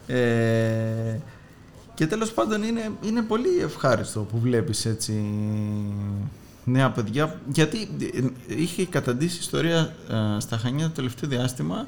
Ε, 0.07 1.17
και 1.93 2.07
τέλος 2.07 2.31
πάντων 2.31 2.63
είναι, 2.63 2.91
είναι 3.01 3.21
πολύ 3.21 3.59
ευχάριστο 3.61 4.19
που 4.19 4.39
βλέπεις 4.39 4.85
έτσι 4.85 5.23
νέα 6.65 6.91
παιδιά, 6.91 7.39
γιατί 7.53 7.87
ε, 8.13 8.55
είχε 8.55 8.85
καταντήσει 8.85 9.39
ιστορία 9.39 9.95
ε, 10.09 10.39
στα 10.39 10.57
Χανιά 10.57 10.85
το 10.85 10.93
τελευταίο 10.93 11.29
διάστημα 11.29 11.87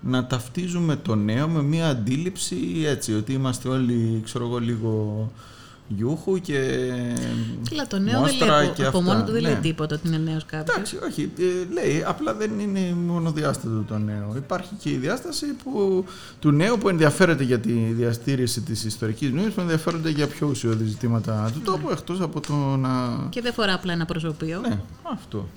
να 0.00 0.26
ταυτίζουμε 0.26 0.96
το 0.96 1.14
νέο 1.14 1.48
με 1.48 1.62
μια 1.62 1.88
αντίληψη 1.88 2.56
έτσι, 2.86 3.14
ότι 3.14 3.32
είμαστε 3.32 3.68
όλοι, 3.68 4.20
ξέρω 4.24 4.46
εγώ, 4.46 4.58
λίγο 4.58 5.32
γιούχου 5.96 6.38
και 6.40 6.58
Καλά, 7.70 7.86
το 7.86 7.98
νέο 7.98 8.12
δεν 8.12 8.20
μόστρα 8.20 8.56
λέει, 8.56 8.66
από, 8.66 8.74
και 8.74 8.86
από 8.86 8.98
αυτά. 8.98 9.10
μόνο 9.12 9.24
του 9.24 9.32
δεν 9.32 9.42
λέει 9.42 9.52
Ναι. 9.52 9.58
τίποτα 9.60 9.94
ότι 9.94 10.08
είναι 10.08 10.16
νέος 10.18 10.44
κάποιος. 10.44 10.74
Εντάξει, 10.76 10.98
όχι, 11.10 11.30
ε, 11.38 11.72
λέει, 11.72 12.04
απλά 12.06 12.34
δεν 12.34 12.58
είναι 12.58 12.94
μονοδιάστατο 13.06 13.84
το 13.88 13.98
νέο. 13.98 14.32
Υπάρχει 14.36 14.74
και 14.78 14.90
η 14.90 14.96
διάσταση 14.96 15.46
που, 15.46 16.04
του 16.38 16.50
νέου 16.50 16.78
που 16.78 16.88
ενδιαφέρεται 16.88 17.44
για 17.44 17.58
τη 17.60 17.72
διαστήριση 17.72 18.60
της 18.60 18.84
ιστορικής 18.84 19.30
μνήμης, 19.30 19.52
που 19.54 19.60
ενδιαφέρονται 19.60 20.10
για 20.10 20.26
πιο 20.26 20.46
ουσιώδη 20.46 20.84
ζητήματα 20.84 21.50
του 21.52 21.60
τόπου, 21.60 21.90
εκτός 21.90 22.20
από 22.20 22.40
το 22.40 22.54
να... 22.54 22.90
Και 23.28 23.40
δεν 23.40 23.52
φορά 23.52 23.74
απλά 23.74 23.92
ένα 23.92 24.04
προσωπείο. 24.04 24.60
Ναι, 24.60 24.80
αυτό. 25.12 25.48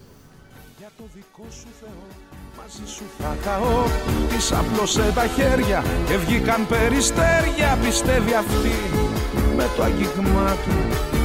Για 0.78 0.90
το 0.98 1.04
δικό 1.16 1.46
σου 1.52 1.68
Θεό 1.80 1.90
μαζί 2.58 2.92
σου 2.96 3.04
θα 3.18 3.36
καώ 3.44 3.84
Της 4.30 4.52
απλώσε 4.52 5.12
τα 5.16 5.28
χέρια 5.28 5.84
και 6.08 6.18
βγήκαν 6.18 6.68
περιστέρια 6.68 7.78
Πιστεύει 7.84 8.34
αυτή 8.34 8.76
με 9.58 9.66
το 9.76 9.84
αγγίγμα 9.88 10.48
του. 10.64 10.76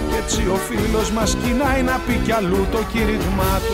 Κι 0.09 0.17
έτσι 0.23 0.41
ο 0.55 0.57
φίλος 0.69 1.09
μας 1.17 1.31
κοινάει 1.43 1.83
να 1.91 1.97
πει 2.05 2.15
κι 2.25 2.33
αλλού 2.39 2.63
το 2.73 2.81
κήρυγμά 2.93 3.53
του 3.67 3.68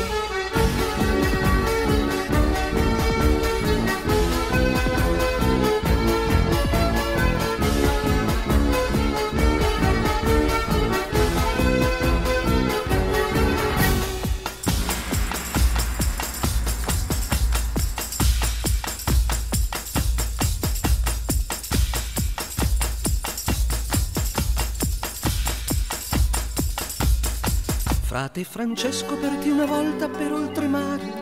Frate 28.34 28.50
Francesco 28.50 29.16
partì 29.16 29.48
una 29.48 29.64
volta 29.64 30.08
per 30.08 30.32
oltremare, 30.32 31.12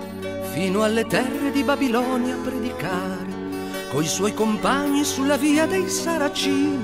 fino 0.55 0.83
alle 0.83 1.05
terre 1.05 1.51
di 1.53 1.63
Babilonia 1.63 2.35
a 2.35 2.39
predicare. 2.39 3.27
Coi 3.93 4.07
suoi 4.07 4.33
compagni 4.33 5.05
sulla 5.05 5.37
via 5.37 5.67
dei 5.67 5.89
Saracini 5.91 6.79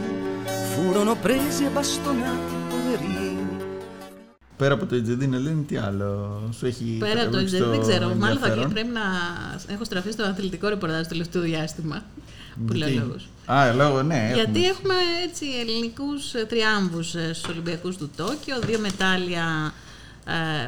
furono 0.74 1.16
presi 1.16 1.64
e 1.64 1.70
bastonati 1.70 2.54
poverini. 2.68 3.36
Πέρα 4.56 4.74
από 4.74 4.86
το 4.86 4.96
Ιτζεντίν 4.96 5.34
Ελένη, 5.34 5.62
τι 5.64 5.76
άλλο 5.76 6.40
σου 6.58 6.66
έχει 6.66 6.96
Πέρα 6.98 7.12
από 7.12 7.24
το 7.24 7.30
τραβήξει 7.30 7.54
Ιτζεντίν, 7.54 7.70
δεν 7.70 7.88
ξέρω. 7.88 8.14
Μάλλον 8.14 8.38
θα 8.38 8.46
ενδιαφέρον; 8.46 8.72
πρέπει 8.72 8.88
να 8.88 9.02
έχω 9.74 9.84
στραφεί 9.84 10.10
στο 10.10 10.22
αθλητικό 10.22 10.68
ρεπορτάζ 10.68 11.02
το 11.02 11.08
τελευταίο 11.08 11.42
διάστημα. 11.42 12.02
Που 12.66 12.72
λέει 12.72 12.88
ο 12.88 12.92
Γιατί; 12.92 13.06
λόγος. 13.06 13.28
Α, 13.46 13.72
λόγω, 13.72 14.02
ναι. 14.02 14.30
Γιατί 14.34 14.66
έχουμε. 14.66 14.94
έχουμε 14.94 14.94
έτσι 15.24 15.46
ελληνικούς 15.60 16.34
ε, 16.34 16.44
τριάμβους 16.44 17.14
ε, 17.14 17.32
στους 17.32 17.50
Ολυμπιακούς 17.50 17.96
του 17.96 18.10
Τόκιο. 18.16 18.58
Δύο 18.66 18.78
μετάλλια 18.78 19.72
ε, 19.74 19.86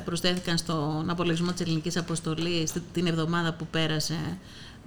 προσθέθηκαν 0.04 0.58
στον 0.58 1.10
απολογισμό 1.10 1.52
της 1.52 1.60
ελληνικής 1.60 1.96
αποστολής 1.96 2.72
τη- 2.72 2.80
την 2.92 3.06
εβδομάδα 3.06 3.52
που 3.52 3.66
πέρασε. 3.70 4.18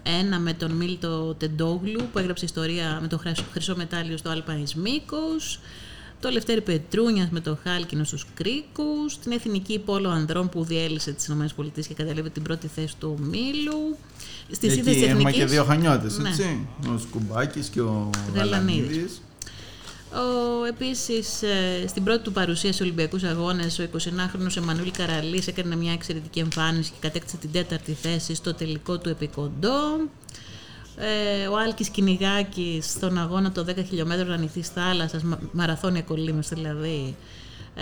Ένα 0.03 0.39
με 0.39 0.53
τον 0.53 0.71
Μίλτο 0.71 1.35
Τεντόγλου 1.39 2.01
που 2.11 2.19
έγραψε 2.19 2.45
ιστορία 2.45 2.99
με 3.01 3.07
το 3.07 3.17
χρυσό- 3.17 3.45
χρυσό 3.51 3.75
μετάλλιο 3.75 4.17
στο 4.17 4.29
Άλπα 4.29 4.57
εις 4.57 4.75
Μύκος. 4.75 5.59
Το 6.19 6.29
Λευτέρη 6.29 6.61
Πετρούνιας 6.61 7.29
με 7.29 7.39
το 7.39 7.57
Χάλκινο 7.63 8.03
στους 8.03 8.25
Κρίκους. 8.33 9.19
Την 9.19 9.31
Εθνική 9.31 9.79
Πόλο 9.79 10.09
Ανδρών 10.09 10.49
που 10.49 10.63
διέλυσε 10.63 11.11
τις 11.11 11.27
ΗΠΑ 11.27 11.45
και 11.87 11.93
κατέλαβε 11.93 12.29
την 12.29 12.43
πρώτη 12.43 12.67
θέση 12.67 12.95
του 12.99 13.17
Μήλου. 13.21 13.97
Στη 14.51 14.65
Εκεί 14.67 14.75
σύνθεση 14.75 14.97
έχουμε 14.99 15.11
εθνικής- 15.19 15.39
και 15.39 15.45
δύο 15.45 15.63
χανιώτες, 15.63 16.17
Ναι. 16.17 16.29
έτσι. 16.29 16.67
Ο 16.95 16.97
Σκουμπάκης 16.97 17.67
και 17.67 17.81
ο 17.81 18.09
Γαλανίδης. 18.35 19.21
Γαλανίδης. 20.13 20.61
Ο, 20.61 20.65
επίσης, 20.65 21.41
ε, 21.43 21.87
στην 21.87 22.03
πρώτη 22.03 22.23
του 22.23 22.31
παρουσία 22.31 22.73
σε 22.73 22.83
Ολυμπιακούς 22.83 23.23
Αγώνες, 23.23 23.79
ο 23.79 23.83
29χρονος 23.83 24.57
Εμμανουήλ 24.57 24.91
Καραλής 24.91 25.47
έκανε 25.47 25.75
μια 25.75 25.91
εξαιρετική 25.91 26.39
εμφάνιση 26.39 26.91
και 26.91 26.97
κατέκτησε 26.99 27.37
την 27.37 27.51
τέταρτη 27.51 27.93
θέση 27.93 28.35
στο 28.35 28.53
τελικό 28.53 28.97
του 28.97 29.09
επικοντό. 29.09 29.79
Ε, 30.97 31.47
ο 31.47 31.57
Άλκης 31.57 31.89
Κυνηγάκης 31.89 32.89
στον 32.91 33.17
αγώνα 33.17 33.51
των 33.51 33.65
10 33.65 33.83
χιλιόμετρων 33.87 34.31
ανοιχτής 34.31 34.67
θάλασσας, 34.69 35.23
μα- 35.23 35.39
μαραθώνια 35.51 36.01
κολλήμες 36.01 36.47
δηλαδή, 36.49 37.15
ε, 37.75 37.81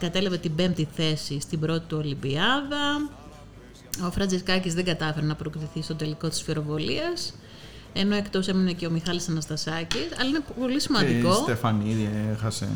κατέλαβε 0.00 0.38
την 0.38 0.54
πέμπτη 0.54 0.88
θέση 0.96 1.40
στην 1.40 1.60
πρώτη 1.60 1.86
του 1.88 1.96
Ολυμπιάδα. 2.00 3.10
Ο 4.06 4.10
Φραντζεσκάκης 4.10 4.74
δεν 4.74 4.84
κατάφερε 4.84 5.26
να 5.26 5.34
προκριθεί 5.34 5.82
στο 5.82 5.94
τελικό 5.94 6.28
της 6.28 6.42
φυροβολίας, 6.42 7.34
ενώ 7.96 8.14
εκτός 8.14 8.48
έμεινε 8.48 8.72
και 8.72 8.86
ο 8.86 8.90
Μιχάλης 8.90 9.28
Αναστασάκης, 9.28 10.08
αλλά 10.18 10.28
είναι 10.28 10.40
πολύ 10.60 10.80
σημαντικό. 10.80 11.28
Η 11.28 11.32
Στεφανίδη 11.32 12.10
έχασε, 12.32 12.68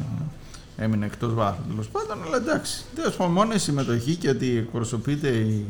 έμεινε 0.76 1.06
εκτός 1.06 1.34
βάθου 1.34 1.62
τέλο 1.68 1.84
πάντων, 1.92 2.22
αλλά 2.26 2.36
εντάξει. 2.36 2.84
Τέλος 2.94 3.16
πάντων, 3.16 3.32
μόνο 3.32 3.54
η 3.54 3.58
συμμετοχή 3.58 4.14
και 4.16 4.28
ότι 4.28 4.56
εκπροσωπείται 4.56 5.28
η, 5.28 5.64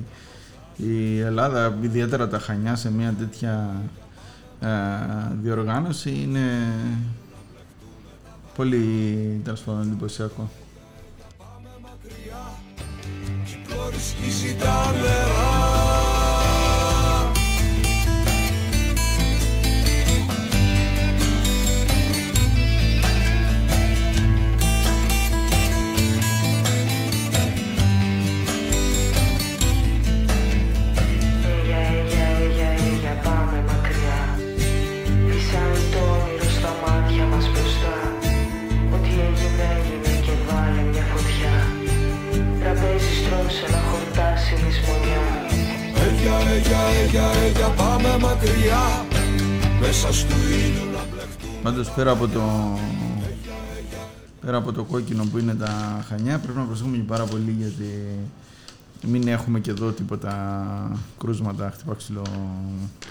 η 0.76 1.18
Ελλάδα, 1.20 1.78
ιδιαίτερα 1.82 2.28
τα 2.28 2.38
Χανιά, 2.38 2.76
σε 2.76 2.90
μια 2.90 3.14
τέτοια 3.18 3.82
ε, 4.60 4.68
διοργάνωση 5.42 6.10
είναι 6.10 6.72
πολύ 8.56 9.40
τέλος 9.44 9.60
πάντων 9.60 9.82
εντυπωσιακό. 9.82 10.50
Σκίσει 14.08 14.56
τα 14.56 14.92
πέρα 52.00 52.12
από 52.12 52.28
το 52.28 52.42
πέρα 54.40 54.56
από 54.56 54.72
το 54.72 54.84
κόκκινο 54.84 55.24
που 55.24 55.38
είναι 55.38 55.54
τα 55.54 56.04
χανιά 56.08 56.38
πρέπει 56.38 56.58
να 56.58 56.64
προσέχουμε 56.64 56.96
και 56.96 57.02
πάρα 57.02 57.24
πολύ 57.24 57.56
γιατί 57.58 58.04
μην 59.06 59.28
έχουμε 59.28 59.60
και 59.60 59.70
εδώ 59.70 59.90
τίποτα 59.90 61.00
κρούσματα, 61.18 61.70
χτυπά 61.74 61.94
ξύλο, 61.94 62.22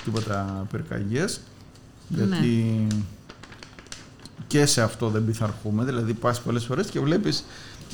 τίποτα 0.04 0.66
πυρκαγιές. 0.72 1.42
Γιατί 2.08 2.88
και 4.48 4.66
σε 4.66 4.82
αυτό 4.82 5.10
δεν 5.10 5.26
πειθαρχούμε. 5.26 5.84
Δηλαδή 5.84 6.14
πας 6.14 6.42
πολλές 6.42 6.66
φορές 6.66 6.90
και 6.90 7.00
βλέπεις 7.00 7.46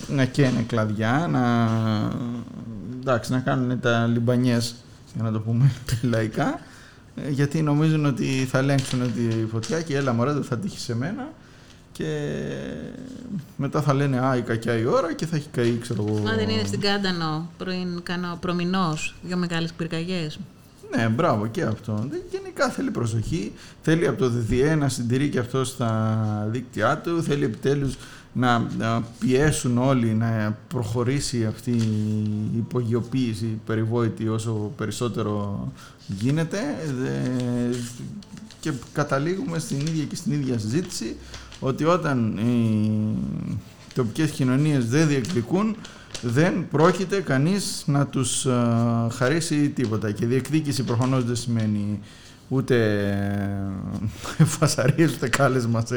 να 0.07 0.25
καίνε 0.25 0.61
κλαδιά 0.61 1.27
να, 1.31 1.69
εντάξει, 2.99 3.31
να 3.31 3.39
κάνουν 3.39 3.79
τα 3.79 4.07
λιμπανιές 4.07 4.75
για 5.13 5.23
να 5.23 5.31
το 5.31 5.39
πούμε 5.39 5.71
λαϊκά 6.11 6.47
ε, 6.47 6.74
γιατί 7.29 7.61
νομίζουν 7.61 8.05
ότι 8.05 8.47
θα 8.51 8.57
ελέγξουν 8.57 9.13
τη 9.13 9.45
φωτιά 9.51 9.81
και 9.81 9.95
έλα 9.95 10.13
μωρέ 10.13 10.33
δεν 10.33 10.43
θα 10.43 10.57
τύχει 10.57 10.79
σε 10.79 10.95
μένα 10.95 11.29
και 11.91 12.37
μετά 13.57 13.81
θα 13.81 13.93
λένε 13.93 14.19
α 14.25 14.35
η 14.37 14.41
κακιά 14.41 14.77
η 14.77 14.85
ώρα 14.85 15.13
και 15.13 15.25
θα 15.25 15.35
έχει 15.35 15.47
καεί 15.51 15.77
ξέρω 15.77 16.05
εγώ 16.07 16.17
Μα 16.19 16.33
δεν 16.35 16.49
είναι 16.49 16.63
στην 16.65 16.79
Κάντανο 16.79 17.49
πριν 17.57 18.03
κάνω 18.03 18.37
προμηνός, 18.41 19.15
δύο 19.23 19.37
μεγάλες 19.37 19.73
πυρκαγιές. 19.73 20.39
ναι, 20.95 21.07
μπράβο 21.07 21.47
και 21.47 21.63
αυτό. 21.63 22.05
Δεν- 22.09 22.21
Γενικά 22.31 22.69
θέλει 22.69 22.91
προσοχή. 22.91 23.51
Θέλει 23.81 24.07
από 24.07 24.17
το 24.19 24.29
ΔΔΕ 24.29 24.75
να 24.75 24.89
συντηρεί 24.89 25.29
και 25.29 25.39
αυτός 25.39 25.67
στα 25.67 26.47
δίκτυά 26.51 26.97
του. 26.97 27.23
Θέλει 27.23 27.43
επιτέλους 27.43 27.95
να, 28.37 28.59
να 28.77 29.03
πιέσουν 29.19 29.77
όλοι 29.77 30.13
να 30.13 30.57
προχωρήσει 30.67 31.45
αυτή 31.45 31.71
η 31.71 32.57
υπογειοποίηση 32.57 33.59
περιβόητη 33.65 34.27
όσο 34.27 34.71
περισσότερο 34.77 35.67
γίνεται. 36.07 36.57
Ε, 37.05 37.75
και 38.59 38.71
καταλήγουμε 38.93 39.59
στην 39.59 39.79
ίδια 39.79 40.03
και 40.03 40.15
στην 40.15 40.31
ίδια 40.31 40.59
συζήτηση 40.59 41.15
ότι 41.59 41.83
όταν 41.83 42.37
οι 42.37 42.91
τοπικές 43.93 44.31
κοινωνίες 44.31 44.85
δεν 44.85 45.07
διεκδικούν 45.07 45.75
δεν 46.21 46.67
πρόκειται 46.71 47.21
κανείς 47.21 47.83
να 47.85 48.05
τους 48.07 48.45
ε, 48.45 48.51
χαρίσει 49.11 49.69
τίποτα 49.69 50.11
και 50.11 50.25
διεκδίκηση 50.25 50.83
προφανώς 50.83 51.23
δεν 51.23 51.35
σημαίνει 51.35 51.99
ούτε 52.47 52.75
ε, 54.37 54.43
φασαρίες 54.55 55.13
ούτε 55.13 55.29
κάλεσμα 55.29 55.85
σε 55.85 55.95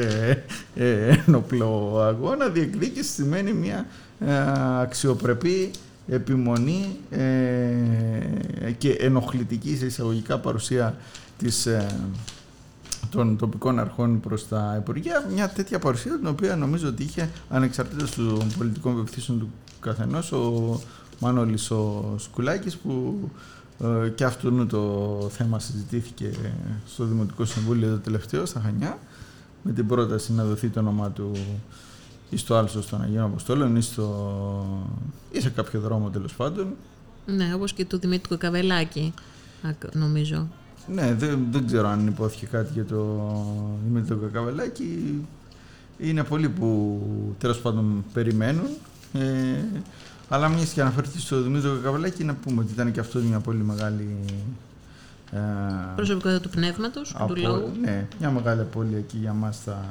ε, 0.75 1.17
ένοπλο 1.27 1.99
αγώνα. 2.01 2.47
Διεκδίκηση 2.47 3.11
σημαίνει 3.11 3.53
μια 3.53 3.85
αξιοπρεπή 4.81 5.71
επιμονή 6.07 6.97
και 8.77 8.91
ενοχλητική 8.91 9.77
σε 9.77 9.85
εισαγωγικά 9.85 10.39
παρουσία 10.39 10.95
της 11.37 11.67
των 13.09 13.37
τοπικών 13.37 13.79
αρχών 13.79 14.19
προς 14.19 14.47
τα 14.47 14.75
Υπουργεία, 14.79 15.25
μια 15.33 15.49
τέτοια 15.49 15.79
παρουσία 15.79 16.17
την 16.17 16.27
οποία 16.27 16.55
νομίζω 16.55 16.87
ότι 16.87 17.03
είχε 17.03 17.29
ανεξαρτήτως 17.49 18.15
των 18.15 18.51
πολιτικών 18.57 18.95
πεπιθήσεων 18.95 19.39
του 19.39 19.49
καθενός 19.79 20.31
ο 20.31 20.79
Μάνολης 21.19 21.71
ο 21.71 22.15
Σκουλάκης 22.17 22.77
που 22.77 23.19
ε, 23.83 24.09
και 24.09 24.23
αυτό 24.23 24.65
το 24.65 25.29
θέμα 25.29 25.59
συζητήθηκε 25.59 26.31
στο 26.87 27.05
Δημοτικό 27.05 27.45
Συμβούλιο 27.45 27.89
το 27.89 27.97
τελευταίο 27.97 28.45
στα 28.45 28.59
Χανιά 28.59 28.97
με 29.63 29.71
την 29.71 29.87
πρόταση 29.87 30.33
να 30.33 30.43
δοθεί 30.43 30.69
το 30.69 30.79
όνομά 30.79 31.11
του 31.11 31.31
ή 32.29 32.37
στο 32.37 32.55
Άλσος 32.55 32.87
των 32.87 33.01
Αγίων 33.01 33.23
Αποστόλων 33.23 33.75
ή, 33.75 33.81
στο... 33.81 34.89
ή 35.31 35.41
σε 35.41 35.49
κάποιο 35.49 35.79
δρόμο 35.79 36.09
τέλος 36.09 36.33
πάντων. 36.33 36.67
Ναι, 37.25 37.53
όπως 37.53 37.73
και 37.73 37.85
του 37.85 37.99
Δημήτρου 37.99 38.37
Καβελάκη 38.37 39.13
νομίζω. 39.93 40.47
Ναι, 40.93 41.13
δεν, 41.13 41.47
δεν 41.51 41.65
ξέρω 41.65 41.87
αν 41.87 42.07
υπόθηκε 42.07 42.45
κάτι 42.45 42.71
για 42.73 42.85
το 42.85 43.31
Δημήτρη 43.87 44.15
Κακαβελάκη. 44.15 45.21
Είναι 45.97 46.23
πολλοί 46.23 46.49
που 46.49 47.01
τέλος 47.37 47.59
πάντων 47.59 48.03
περιμένουν. 48.13 48.67
Ε, 49.13 49.19
αλλά 50.29 50.49
μια 50.49 50.65
και 50.73 50.81
αναφέρθηκε 50.81 51.19
στο 51.19 51.41
Δημήτρη 51.41 51.69
Κακαβελάκη, 51.69 52.23
να 52.23 52.33
πούμε 52.33 52.61
ότι 52.61 52.71
ήταν 52.71 52.91
και 52.91 52.99
αυτό 52.99 53.19
μια 53.19 53.39
πολύ 53.39 53.63
μεγάλη. 53.63 54.19
Ε, 55.31 55.39
Προσωπικότητα 55.95 56.41
του 56.41 56.49
πνεύματος 56.49 57.15
του 57.27 57.35
λόγου. 57.35 57.71
Ναι, 57.81 58.07
μια 58.19 58.31
μεγάλη 58.31 58.61
απώλεια 58.61 58.97
εκεί 58.97 59.17
για 59.17 59.33
μας 59.33 59.55
στα, 59.55 59.85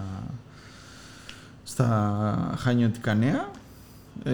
στα 1.64 2.55
Χανιωτικά 2.59 3.14
Νέα. 3.14 3.51
Ε, 4.24 4.33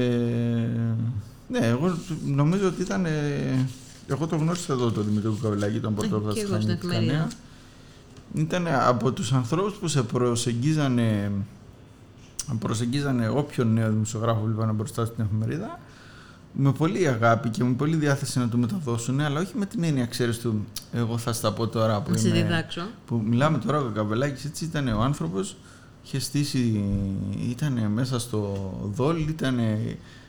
ναι, 1.49 1.59
εγώ 1.59 1.99
νομίζω 2.25 2.67
ότι 2.69 2.83
ήταν 2.83 3.07
εγώ 4.07 4.27
το 4.27 4.37
γνώρισα 4.37 4.73
εδώ 4.73 4.91
το 4.91 5.01
Δημήτρη 5.01 5.31
Καβελάκη, 5.43 5.81
τον 5.81 5.95
πρωτόβαθμο 5.95 6.61
στην 6.61 6.71
εφημερίδα. 6.71 7.29
Ήταν 8.35 8.67
από 8.69 9.13
τους 9.13 9.33
ανθρώπους 9.33 9.75
που 9.75 9.89
σε 9.89 10.03
προσεγγίζανε, 10.03 11.31
προσεγγίζανε 12.59 13.29
όποιον 13.29 13.73
νέο 13.73 13.91
δημοσιογράφο 13.91 14.41
βλέπανε 14.45 14.73
μπροστά 14.73 15.05
στην 15.05 15.25
εφημερίδα 15.25 15.79
με 16.57 16.73
πολύ 16.73 17.09
αγάπη 17.09 17.49
και 17.49 17.65
με 17.65 17.73
πολύ 17.73 17.97
διάθεση 17.97 18.39
να 18.39 18.49
του 18.49 18.59
μεταδώσουν, 18.59 19.21
αλλά 19.21 19.41
όχι 19.41 19.53
με 19.57 19.67
την 19.67 19.85
έννοια, 19.85 20.07
ξέρεις 20.07 20.39
του, 20.39 20.67
εγώ 20.93 21.19
θα 21.19 21.33
στα 21.33 21.53
πω 21.53 21.67
τώρα 21.67 22.01
που, 22.01 22.11
είμαι, 22.11 22.31
διδάξω. 22.31 22.83
που 23.07 23.23
μιλάμε 23.25 23.59
τώρα 23.59 23.79
ο 23.79 23.91
Καβελάκης, 23.95 24.45
έτσι 24.45 24.65
ήταν 24.65 24.89
ο 24.89 25.01
άνθρωπος, 25.01 25.57
είχε 26.05 26.19
στήσει, 26.19 26.85
ήταν 27.51 27.91
μέσα 27.93 28.19
στο 28.19 28.71
δόλ, 28.95 29.29
ήταν 29.29 29.59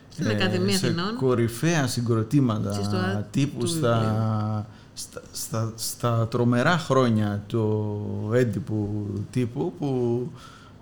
στην 0.09 0.27
Ακαδημία 0.27 0.77
σε 0.77 0.95
κορυφαία 1.19 1.87
συγκροτήματα 1.87 3.27
τύπου 3.31 3.65
στα, 3.65 4.67
στα, 4.93 5.21
στα, 5.31 5.73
στα, 5.75 6.27
τρομερά 6.27 6.77
χρόνια 6.77 7.43
του 7.47 8.31
έντυπου 8.33 9.07
τύπου 9.31 9.73
που 9.79 10.31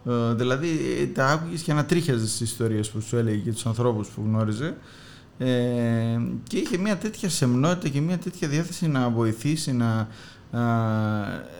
ε, 0.05 0.33
δηλαδή 0.33 0.67
τα 1.13 1.27
άκουγες 1.27 1.61
και 1.61 1.71
ανατρίχιαζες 1.71 2.29
τις 2.29 2.41
ιστορίες 2.41 2.89
που 2.89 3.01
σου 3.01 3.17
έλεγε 3.17 3.37
και 3.37 3.51
τους 3.51 3.65
ανθρώπους 3.65 4.07
που 4.07 4.21
γνώριζε 4.25 4.75
ε, 5.37 5.47
και 6.43 6.57
είχε 6.57 6.77
μια 6.77 6.97
τέτοια 6.97 7.29
σεμνότητα 7.29 7.89
και 7.89 8.01
μια 8.01 8.17
τέτοια 8.17 8.47
διάθεση 8.47 8.87
να 8.87 9.09
βοηθήσει, 9.09 9.73
να, 9.73 10.07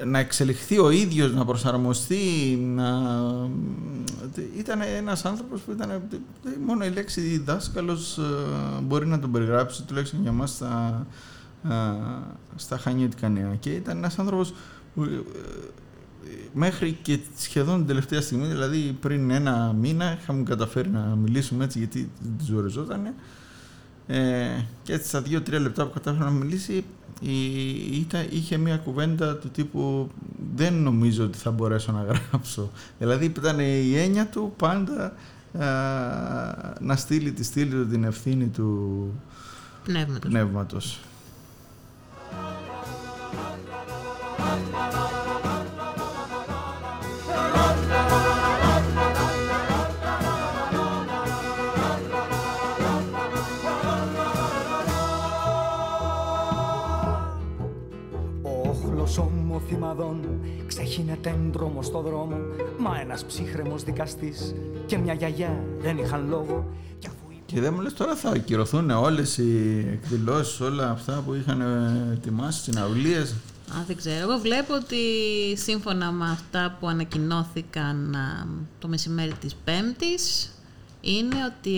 να 0.05 0.19
εξελιχθεί 0.19 0.79
ο 0.79 0.89
ίδιος, 0.89 1.33
να 1.33 1.45
προσαρμοστεί, 1.45 2.57
να... 2.75 2.99
Ήταν 4.57 4.81
ένας 4.97 5.25
άνθρωπος 5.25 5.61
που 5.61 5.71
ήταν... 5.71 6.01
Μόνο 6.65 6.85
η 6.85 6.89
λέξη 6.89 7.37
δάσκαλος 7.37 8.19
μπορεί 8.83 9.07
να 9.07 9.19
τον 9.19 9.31
περιγράψει, 9.31 9.83
τουλάχιστον 9.83 10.21
για 10.21 10.31
μας 10.31 10.49
στα, 10.49 11.05
στα 12.55 12.77
Χανιώτικα 12.77 13.29
Νέα. 13.29 13.55
Και 13.59 13.69
ήταν 13.69 13.97
ένας 13.97 14.19
άνθρωπος 14.19 14.53
που 14.95 15.25
μέχρι 16.53 16.97
και 17.01 17.19
σχεδόν 17.35 17.77
την 17.77 17.87
τελευταία 17.87 18.21
στιγμή, 18.21 18.47
δηλαδή 18.47 18.97
πριν 19.01 19.29
ένα 19.29 19.75
μήνα, 19.79 20.17
είχαμε 20.21 20.43
καταφέρει 20.43 20.89
να 20.89 20.99
μιλήσουμε 20.99 21.63
έτσι 21.63 21.77
γιατί 21.77 22.09
ζοριζότανε. 22.45 23.13
Ε, 24.07 24.47
και 24.83 24.93
έτσι 24.93 25.07
στα 25.07 25.21
δύο-τρία 25.21 25.59
λεπτά 25.59 25.85
που 25.85 25.93
κατάφερα 25.93 26.25
να 26.25 26.31
μιλήσει, 26.31 26.85
είχε 28.29 28.57
μια 28.57 28.77
κουβέντα 28.77 29.35
του 29.35 29.49
τύπου 29.49 30.09
δεν 30.55 30.73
νομίζω 30.73 31.23
ότι 31.23 31.37
θα 31.37 31.51
μπορέσω 31.51 31.91
να 31.91 32.03
γράψω. 32.03 32.71
Δηλαδή 32.99 33.25
ήταν 33.25 33.59
η 33.59 33.97
έννοια 33.97 34.27
του 34.27 34.53
πάντα 34.57 35.13
να 36.79 36.95
στείλει 36.95 37.31
τη 37.31 37.43
στήλη 37.43 37.69
του 37.71 37.87
την 37.87 38.03
ευθύνη 38.03 38.47
του 38.47 39.09
πνεύματος. 39.83 40.29
πνεύματος. 40.29 40.99
Θυμαδών 59.73 60.19
Ξέχυνεται 60.67 61.29
έντρομο 61.29 61.81
στο 61.81 62.01
δρόμο 62.01 62.35
Μα 62.77 62.99
ένας 62.99 63.25
ψύχρεμος 63.25 63.83
δικαστής 63.83 64.55
Και 64.85 64.97
μια 64.97 65.13
γιαγιά 65.13 65.63
δεν 65.81 65.97
είχαν 65.97 66.27
λόγο 66.29 66.65
και 67.53 67.59
δεν 67.59 67.73
μου 67.73 67.81
λες 67.81 67.93
τώρα 67.93 68.15
θα 68.15 68.29
ακυρωθούν 68.29 68.89
όλες 68.89 69.37
οι 69.37 69.85
εκδηλώσεις, 69.91 70.59
όλα 70.59 70.89
αυτά 70.89 71.23
που 71.25 71.33
είχαν 71.33 71.61
ετοιμάσει, 72.11 72.61
συναυλίες. 72.61 73.31
Α, 73.71 73.83
δεν 73.87 73.95
ξέρω. 73.95 74.19
Εγώ 74.19 74.37
βλέπω 74.37 74.73
ότι 74.73 74.97
σύμφωνα 75.57 76.11
με 76.11 76.29
αυτά 76.31 76.77
που 76.79 76.87
ανακοινώθηκαν 76.87 78.15
το 78.79 78.87
μεσημέρι 78.87 79.33
της 79.33 79.55
Πέμπτης 79.63 80.51
είναι 81.01 81.35
ότι, 81.45 81.77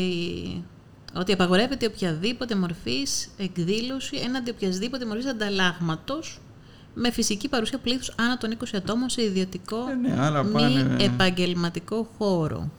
ότι 1.15 1.31
απαγορεύεται 1.31 1.85
οποιαδήποτε 1.85 2.55
μορφής 2.55 3.29
εκδήλωση 3.37 4.17
έναντι 4.17 4.49
οποιασδήποτε 4.49 5.05
μορφής 5.05 5.25
ανταλλάγματος 5.25 6.39
με 6.95 7.11
φυσική 7.11 7.49
παρουσία 7.49 7.77
πλήθους 7.77 8.13
άνω 8.15 8.37
των 8.37 8.57
20 8.59 8.63
ατόμων 8.75 9.09
σε 9.09 9.23
ιδιωτικό 9.23 9.77
ε, 9.77 9.93
ναι, 9.93 10.43
μη 10.43 10.51
πάνε... 10.51 10.95
επαγγελματικό 10.99 12.09
χώρο. 12.17 12.69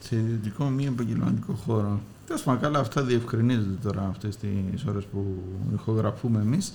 Σε 0.00 0.16
ιδιωτικό 0.16 0.64
μη 0.64 0.86
επαγγελματικό 0.86 1.52
χώρο. 1.52 2.00
Τέλος 2.26 2.42
πάντων, 2.42 2.60
καλά, 2.60 2.78
αυτά 2.78 3.02
διευκρινίζονται 3.02 3.78
τώρα 3.82 4.06
αυτές 4.10 4.36
τις 4.36 4.84
ώρες 4.88 5.04
που 5.04 5.42
ηχογραφούμε 5.74 6.40
εμείς. 6.40 6.72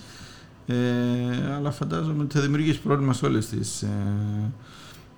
Ε, 0.66 1.54
αλλά 1.54 1.70
φαντάζομαι 1.70 2.22
ότι 2.22 2.34
θα 2.34 2.40
δημιουργήσει 2.40 2.80
πρόβλημα 2.80 3.12
σε 3.12 3.26
όλες 3.26 3.46
τις 3.46 3.82
ε, 3.82 3.88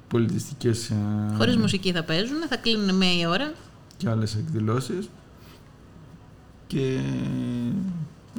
πολιτιστικές. 0.09 0.91
Ε, 0.91 0.97
Χωρίς 1.37 1.57
μουσική 1.57 1.93
θα 1.93 2.03
παίζουν, 2.05 2.37
θα 2.49 2.57
κλείνουν 2.57 2.97
μία 2.97 3.29
ώρα. 3.29 3.53
Και 3.97 4.09
άλλες 4.09 4.35
εκδηλώσεις. 4.35 5.09
Και 6.67 7.01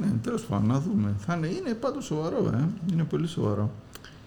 ναι, 0.00 0.06
τέλος 0.22 0.42
πάντων, 0.42 0.66
να 0.66 0.80
δούμε. 0.80 1.14
Θα 1.26 1.34
είναι, 1.34 1.46
είναι 1.46 1.74
πάντως 1.74 2.04
σοβαρό, 2.04 2.50
ε. 2.54 2.64
Είναι 2.92 3.04
πολύ 3.04 3.26
σοβαρό. 3.26 3.70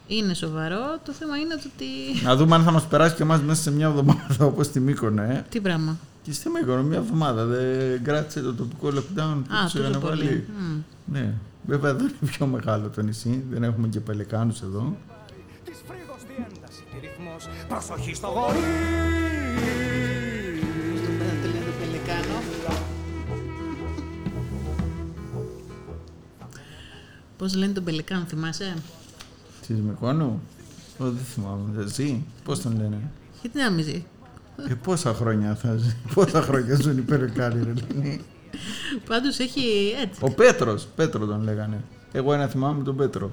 Είναι 0.08 0.34
σοβαρό. 0.34 1.00
Το 1.06 1.12
θέμα 1.12 1.38
είναι 1.38 1.54
ότι. 1.54 1.86
Να 2.24 2.36
δούμε 2.36 2.56
αν 2.56 2.64
θα 2.64 2.72
μας 2.72 2.88
περάσει 2.88 3.16
και 3.16 3.24
εμάς 3.24 3.42
μέσα 3.42 3.62
σε 3.62 3.72
μια 3.72 3.88
εβδομάδα 3.88 4.46
όπως 4.46 4.68
τη 4.68 4.80
Μύκονο, 4.80 5.22
ε. 5.22 5.46
Τι 5.50 5.60
πράγμα; 5.60 5.98
Και 6.24 6.32
στη 6.34 6.50
Μύκονο, 6.50 6.84
μια 6.84 6.98
εβδομάδα. 6.98 7.46
Δεν 7.46 8.04
κράτησε 8.04 8.42
το 8.42 8.54
τοπικό 8.54 8.88
lockdown 8.88 9.42
που 9.48 9.70
του 9.72 9.80
είχαν 9.80 10.00
βάλει. 10.00 10.48
Mm. 10.48 10.82
Ναι. 11.06 11.34
Βέβαια 11.66 11.94
δεν 11.94 12.06
είναι 12.06 12.32
πιο 12.32 12.46
μεγάλο 12.46 12.90
το 12.90 13.02
νησί. 13.02 13.44
Δεν 13.50 13.64
έχουμε 13.64 13.88
και 13.88 14.00
πελεκάνου 14.00 14.56
εδώ. 14.64 14.98
Της 15.64 15.82
φρύδος 15.88 16.22
διένταση 16.28 16.84
και 16.92 17.08
ρυθμός. 17.08 17.48
Προσοχή 17.68 18.14
στο 18.14 18.28
γορί. 18.28 19.29
Πώς 27.40 27.56
λένε 27.56 27.74
τον 27.74 27.84
Πελικάν, 27.84 28.26
θυμάσαι; 28.28 28.74
Τη 29.68 29.74
Μικόνου. 29.74 30.42
δεν 30.98 31.18
θυμάμαι. 31.34 31.86
Ζει. 31.88 32.24
Πώς 32.44 32.62
τον 32.62 32.78
λένε; 32.78 32.98
Γιατί 33.42 33.58
να 33.58 33.70
μην 33.72 33.84
ζει; 33.84 34.06
Ε, 34.70 34.74
πόσα 34.74 35.14
χρόνια 35.14 35.56
θα 35.56 35.76
ζει. 35.78 35.96
Πόσα 36.14 36.42
χρόνια 36.42 36.76
ζουν 36.82 36.98
οι 36.98 37.02
Πελικάνοι, 37.02 37.64
ρε 37.64 37.74
Πάντως 39.08 39.40
έχει 39.40 39.62
έτσι. 40.02 40.20
Ο 40.24 40.32
Πέτρος. 40.32 40.88
Πέτρο 40.96 41.26
τον 41.26 41.44
λέγανε. 41.44 41.84
Εγώ 42.12 42.34
ένα 42.34 42.48
θυμάμαι 42.48 42.84
τον 42.84 42.96
Πέτρο. 42.96 43.32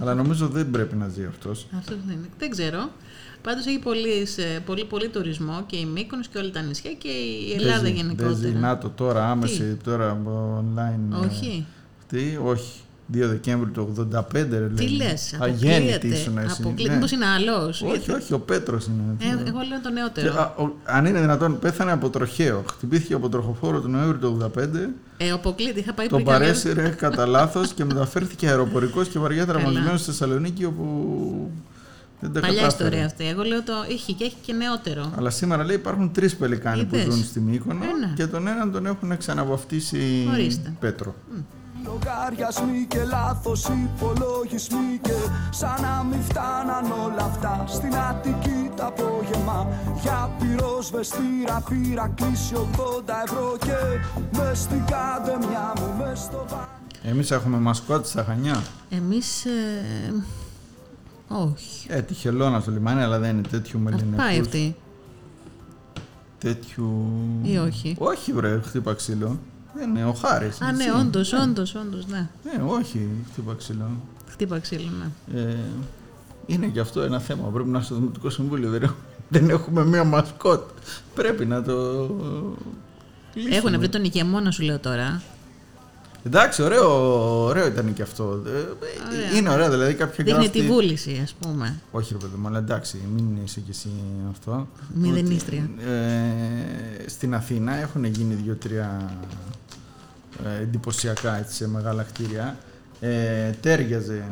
Αλλά 0.00 0.14
νομίζω 0.14 0.48
δεν 0.48 0.70
πρέπει 0.70 0.96
να 0.96 1.08
ζει 1.08 1.24
αυτός. 1.24 1.66
Αυτό 1.78 1.94
δεν 2.06 2.16
είναι. 2.16 2.28
Δεν 2.38 2.50
ξέρω. 2.50 2.90
Πάντως 3.42 3.66
έχει 3.66 3.78
πολύ, 3.78 4.26
σε- 4.26 4.62
πολύ, 4.66 4.84
πολύ 4.84 5.08
τουρισμό 5.08 5.62
και 5.66 5.76
η 5.76 5.84
Μύκονος 5.84 6.28
και 6.28 6.38
όλα 6.38 6.50
τα 6.50 6.60
νησιά 6.60 6.92
και 6.92 7.08
η 7.08 7.52
Ελλάδα 7.52 7.80
Δεν 7.80 7.86
ζει- 7.86 7.96
γενικότερα. 7.96 8.28
Δεν 8.34 8.50
ζει 8.50 8.56
ΝΑΤΟ 8.58 8.88
τώρα 8.88 9.30
άμεση, 9.30 9.76
τώρα 9.84 10.22
online. 10.58 11.22
ε, 11.22 11.26
Όχι. 11.26 11.66
Τι, 12.08 12.38
όχι. 12.44 12.80
2 13.12 13.16
Δεκέμβρη 13.28 13.70
του 13.70 13.94
85 14.14 14.22
ρε 14.32 14.68
Τι 14.68 14.88
λένε. 14.88 15.04
λες, 15.10 15.36
Αγέννητη 15.40 15.92
αποκλείεται. 15.92 16.06
ήσουν 16.06 16.38
εσύ. 16.38 16.56
Αποκλείεται. 16.60 16.88
ναι. 16.88 16.94
Μήπως 16.94 17.10
είναι 17.10 17.26
άλλος. 17.26 17.82
Όχι, 17.82 18.10
όχι, 18.12 18.32
ο 18.32 18.38
Πέτρος 18.38 18.86
είναι. 18.86 19.02
Ε, 19.18 19.48
εγώ 19.48 19.58
λέω 19.68 19.80
το 19.82 19.88
Και, 19.88 19.94
νεότερο. 19.94 20.40
α, 20.42 20.54
ο- 20.62 20.76
αν 20.84 21.06
είναι 21.06 21.20
δυνατόν, 21.20 21.58
πέθανε 21.58 21.92
από 21.92 22.10
τροχαίο. 22.10 22.64
Χτυπήθηκε 22.70 23.14
από 23.14 23.28
τροχοφόρο 23.28 23.80
τον 23.80 23.90
Νοέμβριο 23.90 24.18
του 24.18 24.26
85. 24.26 24.90
Ε, 25.16 25.30
αποκλείεται. 25.30 25.80
Είχα 25.80 25.92
πάει 25.92 26.06
Τον 26.06 26.18
πριν 26.22 26.30
κανένα- 26.32 26.52
παρέσυρε 26.52 26.88
κατά 26.88 27.26
λάθος 27.36 27.72
και 27.72 27.84
μεταφέρθηκε 27.84 28.46
αεροπορικός 28.48 29.08
και 29.08 29.18
βαριά 29.18 29.46
τραυματισμένο 29.46 29.96
στη 29.96 30.06
Θεσσαλονίκη 30.10 30.64
όπου 30.64 31.50
δεν 32.20 32.32
τα 32.32 32.40
Παλιά 32.40 32.60
κατάφερε. 32.62 32.86
ιστορία 32.88 33.06
αυτή. 33.06 33.26
Εγώ 33.28 33.42
λέω 33.42 33.62
το 33.62 33.72
είχε 33.88 34.12
και 34.12 34.24
έχει 34.24 34.36
και 34.42 34.52
νεότερο. 34.52 35.12
Αλλά 35.16 35.30
σήμερα 35.30 35.64
λέει 35.64 35.76
υπάρχουν 35.76 36.12
τρεις 36.12 36.36
πελικάνοι 36.36 36.84
που 36.84 36.94
Είδες. 36.94 37.14
ζουν 37.14 37.24
στη 37.24 37.40
Μύκονο 37.40 37.84
Ε, 37.84 38.06
ναι. 38.06 38.12
και 38.14 38.26
τον 38.26 38.46
έναν 38.46 38.72
τον 38.72 38.86
έχουν 38.86 39.16
ξαναβαφτίσει 39.16 40.28
Ορίστε. 40.32 40.72
Πέτρο. 40.80 41.14
Λογαριασμοί 41.86 42.84
και 42.88 43.04
λάθος 43.04 43.68
υπολογισμοί 43.68 44.98
και 45.02 45.18
σαν 45.50 45.82
να 45.82 46.04
μην 46.10 46.20
φτάναν 46.22 46.84
όλα 47.04 47.24
αυτά 47.24 47.64
στην 47.68 47.96
Αττική 47.96 48.70
το 48.76 48.86
απόγευμα 48.86 49.66
για 50.02 50.30
πυροσβεστήρα 50.38 51.62
πήρα 51.68 52.12
κλείσει 52.14 52.54
80 52.54 52.58
ευρώ 53.24 53.56
και 53.58 53.76
μες 54.38 54.58
στην 54.58 54.82
καντεμιά 54.84 55.72
μου 55.80 56.04
μες 56.04 56.18
στο 56.18 56.44
βα... 56.48 56.68
Εμείς 57.02 57.30
έχουμε 57.30 57.58
μασκότ 57.58 58.06
στα 58.06 58.24
Χανιά. 58.24 58.62
Εμείς... 58.90 59.44
Ε, 59.44 60.12
όχι. 61.28 61.86
Ε, 61.88 62.00
τη 62.02 62.14
χελώνα 62.14 62.60
στο 62.60 62.70
λιμάνι, 62.70 63.02
αλλά 63.02 63.18
δεν 63.18 63.30
είναι 63.38 63.48
τέτοιου 63.48 63.78
Θα 63.84 63.90
μελινεκούς. 63.90 64.16
πάει 64.24 64.38
αυτή. 64.40 64.76
Τέτοιου... 66.38 67.06
Ή 67.42 67.56
όχι. 67.58 67.96
Όχι 67.98 68.32
βρε, 68.32 68.60
χτύπα 68.64 68.94
ξύλο. 68.94 69.38
Δεν 69.78 69.90
είναι 69.90 70.04
ο 70.04 70.12
Χάρης. 70.12 70.60
Α, 70.60 70.72
ναι, 70.72 70.84
έτσι. 70.84 70.98
όντως, 70.98 71.32
όντως, 71.32 71.74
όντως, 71.74 72.06
ναι. 72.06 72.28
Ναι, 72.44 72.62
όχι, 72.66 73.08
χτύπα 73.32 73.54
ξύλο. 73.54 73.90
Χτύπα 74.30 74.58
ξύλο, 74.58 74.90
ναι. 75.32 75.40
Ε, 75.40 75.56
είναι 76.46 76.66
και 76.66 76.80
αυτό 76.80 77.00
ένα 77.00 77.18
θέμα. 77.18 77.48
Πρέπει 77.48 77.68
να 77.68 77.80
στο 77.80 77.94
Δημοτικό 77.94 78.30
Συμβούλιο. 78.30 78.70
Δεν 78.70 78.82
έχουμε, 78.82 78.96
δεν 79.28 79.50
έχουμε 79.50 79.84
μία 79.84 80.04
μασκότ. 80.04 80.62
Πρέπει 81.14 81.46
να 81.46 81.62
το. 81.62 81.74
λύσουμε. 83.34 83.56
Έχουν 83.56 83.78
βρει 83.78 83.88
τον 83.88 84.04
ηγεμόνα 84.04 84.50
σου 84.50 84.62
λέω 84.62 84.78
τώρα. 84.78 85.22
Εντάξει, 86.24 86.62
ωραίο, 86.62 86.88
ωραίο 87.44 87.66
ήταν 87.66 87.92
και 87.94 88.02
αυτό. 88.02 88.42
Ε, 88.46 88.50
Ωραία. 88.50 89.30
Είναι 89.36 89.50
ωραίο, 89.50 89.70
δηλαδή 89.70 89.94
κάποια 89.94 90.24
Δείχνει 90.24 90.40
γράφτη- 90.42 90.60
τη 90.60 90.66
βούληση, 90.66 91.20
ας 91.22 91.32
πούμε. 91.40 91.78
Όχι, 91.90 92.12
ρε 92.12 92.18
παιδί 92.18 92.36
μου, 92.36 92.46
αλλά 92.46 92.58
εντάξει, 92.58 92.98
μην 93.14 93.24
είσαι 93.44 93.60
κι 93.60 93.70
εσύ 93.70 93.88
αυτό. 94.30 94.68
Μηδενίστρια. 94.94 95.70
Ότι, 95.76 95.84
Ε, 95.90 97.08
στην 97.08 97.34
Αθήνα 97.34 97.74
έχουν 97.76 98.04
γίνει 98.04 98.34
δύο-τρία 98.34 99.10
ε, 99.22 99.55
εντυπωσιακά 100.60 101.36
έτσι, 101.36 101.54
σε 101.54 101.68
μεγάλα 101.68 102.02
κτίρια. 102.02 102.56
Ε, 103.00 103.50
τέριαζε 103.50 104.24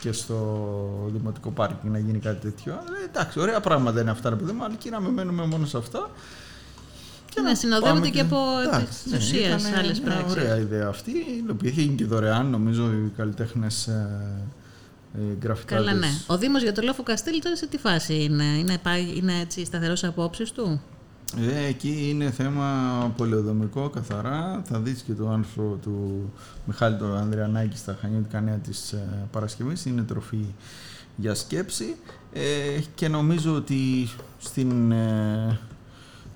και 0.00 0.12
στο 0.12 1.10
δημοτικό 1.12 1.50
πάρκινγκ 1.50 1.92
να 1.92 1.98
γίνει 1.98 2.18
κάτι 2.18 2.40
τέτοιο. 2.40 2.72
Ε, 2.72 3.04
εντάξει, 3.04 3.40
ωραία 3.40 3.60
πράγματα 3.60 4.00
είναι 4.00 4.10
αυτά, 4.10 4.30
ρε 4.30 4.36
παιδί 4.36 4.52
μου, 4.52 4.64
αλλά 4.64 4.74
εκεί 4.74 4.90
να 4.90 5.00
μην 5.00 5.10
μένουμε 5.12 5.46
μόνο 5.46 5.66
σε 5.66 5.76
αυτά. 5.76 6.10
Και 7.28 7.40
να 7.40 7.42
πάμε 7.42 7.56
συνοδεύονται 7.56 8.08
και 8.08 8.20
από 8.20 8.38
Εντάξει, 8.66 9.02
τις 9.02 9.12
ναι, 9.12 9.18
ουσίες 9.18 9.62
ήταν 9.62 9.78
άλλες 9.78 10.00
μια 10.00 10.12
πράξεις. 10.14 10.32
Ωραία 10.42 10.56
ιδέα 10.56 10.88
αυτή. 10.88 11.12
Υλοποιήθηκε 11.44 11.92
και 11.92 12.04
δωρεάν, 12.04 12.46
νομίζω, 12.46 12.84
οι 12.92 13.12
καλλιτέχνες 13.16 13.86
ε, 13.86 14.08
ε, 15.14 15.20
γραφικάδες. 15.42 15.86
Καλά, 15.86 15.98
ναι. 15.98 16.08
Ο 16.26 16.38
Δήμος 16.38 16.62
για 16.62 16.72
το 16.72 16.82
Λόφο 16.82 17.02
Καστήλ 17.02 17.40
τώρα 17.42 17.56
σε 17.56 17.66
τι 17.66 17.78
φάση 17.78 18.22
είναι, 18.22 18.44
είναι, 18.44 18.78
πάει- 18.82 19.16
είναι 19.16 19.40
έτσι 19.40 19.64
σταθερός 19.64 20.04
απόψεις 20.04 20.52
του; 20.52 20.80
Ε, 21.40 21.64
εκεί 21.66 22.08
είναι 22.10 22.30
θέμα 22.30 22.66
πολεοδομικό 23.16 23.88
καθαρά. 23.88 24.62
Θα 24.64 24.78
δεις 24.78 25.02
και 25.02 25.12
το 25.12 25.28
άρθρο 25.28 25.78
του 25.82 26.32
Μιχάλη 26.64 26.96
του 26.96 27.14
Ανδριανάκη 27.14 27.76
στα 27.76 27.98
Χανιώτικα 28.00 28.40
Νέα 28.40 28.56
της 28.56 28.92
ε, 28.92 29.26
Παρασκευής. 29.30 29.84
Είναι 29.84 30.02
τροφή 30.02 30.44
για 31.16 31.34
σκέψη 31.34 31.96
ε, 32.32 32.80
και 32.94 33.08
νομίζω 33.08 33.54
ότι 33.54 34.08
στην, 34.38 34.92
ε, 34.92 35.58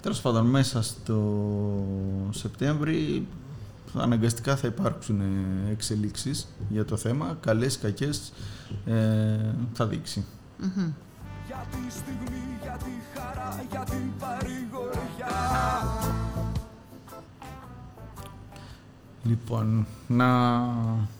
τέλος 0.00 0.20
πάντων 0.20 0.46
μέσα 0.46 0.82
στο 0.82 1.44
Σεπτέμβρη 2.30 3.26
θα 3.92 4.02
αναγκαστικά 4.02 4.56
θα 4.56 4.66
υπάρξουν 4.66 5.20
ε, 5.20 5.70
εξελίξεις 5.70 6.48
για 6.68 6.84
το 6.84 6.96
θέμα. 6.96 7.36
Καλές, 7.40 7.78
κακές 7.78 8.32
ε, 8.86 8.94
θα 9.72 9.86
δείξει. 9.86 10.24
Μμμ. 10.58 10.92
Για 11.46 11.66
τη 11.70 11.92
στιγμή, 11.92 12.42
για 12.62 12.76
τη 12.84 12.90
χαρά, 13.14 13.64
για 13.70 13.84
την 13.84 14.12
παρηγοριά 14.18 14.57
Λοιπόν, 19.24 19.86
να 20.06 20.26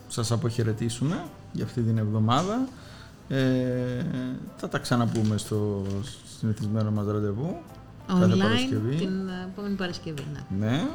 σας 0.09 0.33
αποχαιρετήσουμε 0.33 1.25
για 1.53 1.65
αυτή 1.65 1.83
την 1.83 1.99
εβδομάδα. 1.99 2.69
Ε, 3.29 4.05
θα 4.57 4.69
τα 4.69 4.79
ξαναπούμε 4.79 5.37
στο 5.39 5.85
συνηθισμένο 6.39 6.91
μας 6.91 7.07
ραντεβού. 7.07 7.57
κάθε 8.07 8.25
Online 8.25 8.39
Παρασκευή. 8.39 8.97
την 8.97 9.29
ε, 9.29 9.49
επόμενη 9.53 9.75
Παρασκευή, 9.75 10.25
ναι. 10.33 10.67
Ναι, 10.67 10.89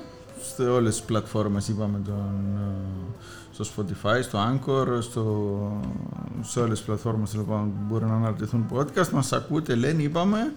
σε 0.56 0.64
όλες 0.64 0.96
τις 0.96 1.06
πλατφόρμες 1.06 1.68
είπαμε 1.68 2.00
τον, 2.06 2.58
ε, 2.58 3.64
στο 3.64 3.66
Spotify, 3.76 4.24
στο 4.24 4.40
Anchor, 4.40 4.98
στο, 5.02 5.82
σε 6.42 6.60
όλες 6.60 6.78
τις 6.78 6.86
πλατφόρμες 6.86 7.34
λοιπόν, 7.36 7.64
που 7.64 7.80
μπορεί 7.88 8.06
να 8.06 8.16
αναρτηθούν 8.16 8.66
podcast. 8.74 9.10
Μας 9.10 9.34
ακούτε, 9.34 9.76
λένε, 9.76 10.02
είπαμε. 10.02 10.54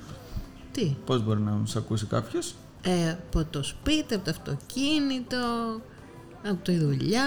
Τι, 0.76 0.96
Πώς 1.06 1.24
μπορεί 1.24 1.40
να 1.40 1.50
μας 1.50 1.76
ακούσει 1.76 2.06
κάποιος; 2.06 2.54
ε, 2.82 3.10
από 3.10 3.44
το 3.50 3.62
σπίτι, 3.62 4.14
από 4.14 4.24
το 4.24 4.30
αυτοκίνητο, 4.30 5.36
από 6.48 6.64
τη 6.64 6.76
δουλειά. 6.78 7.24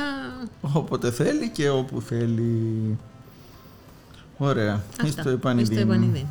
Όποτε 0.61 1.11
θέλει 1.11 1.49
και 1.49 1.69
όπου 1.69 2.01
θέλει. 2.01 2.97
Ωραία. 4.37 4.73
Αυτά. 4.89 5.07
Είστε 5.07 5.31
επανειδήν. 5.31 5.71
Είστε 5.71 5.83
επανειδήν. 5.83 6.25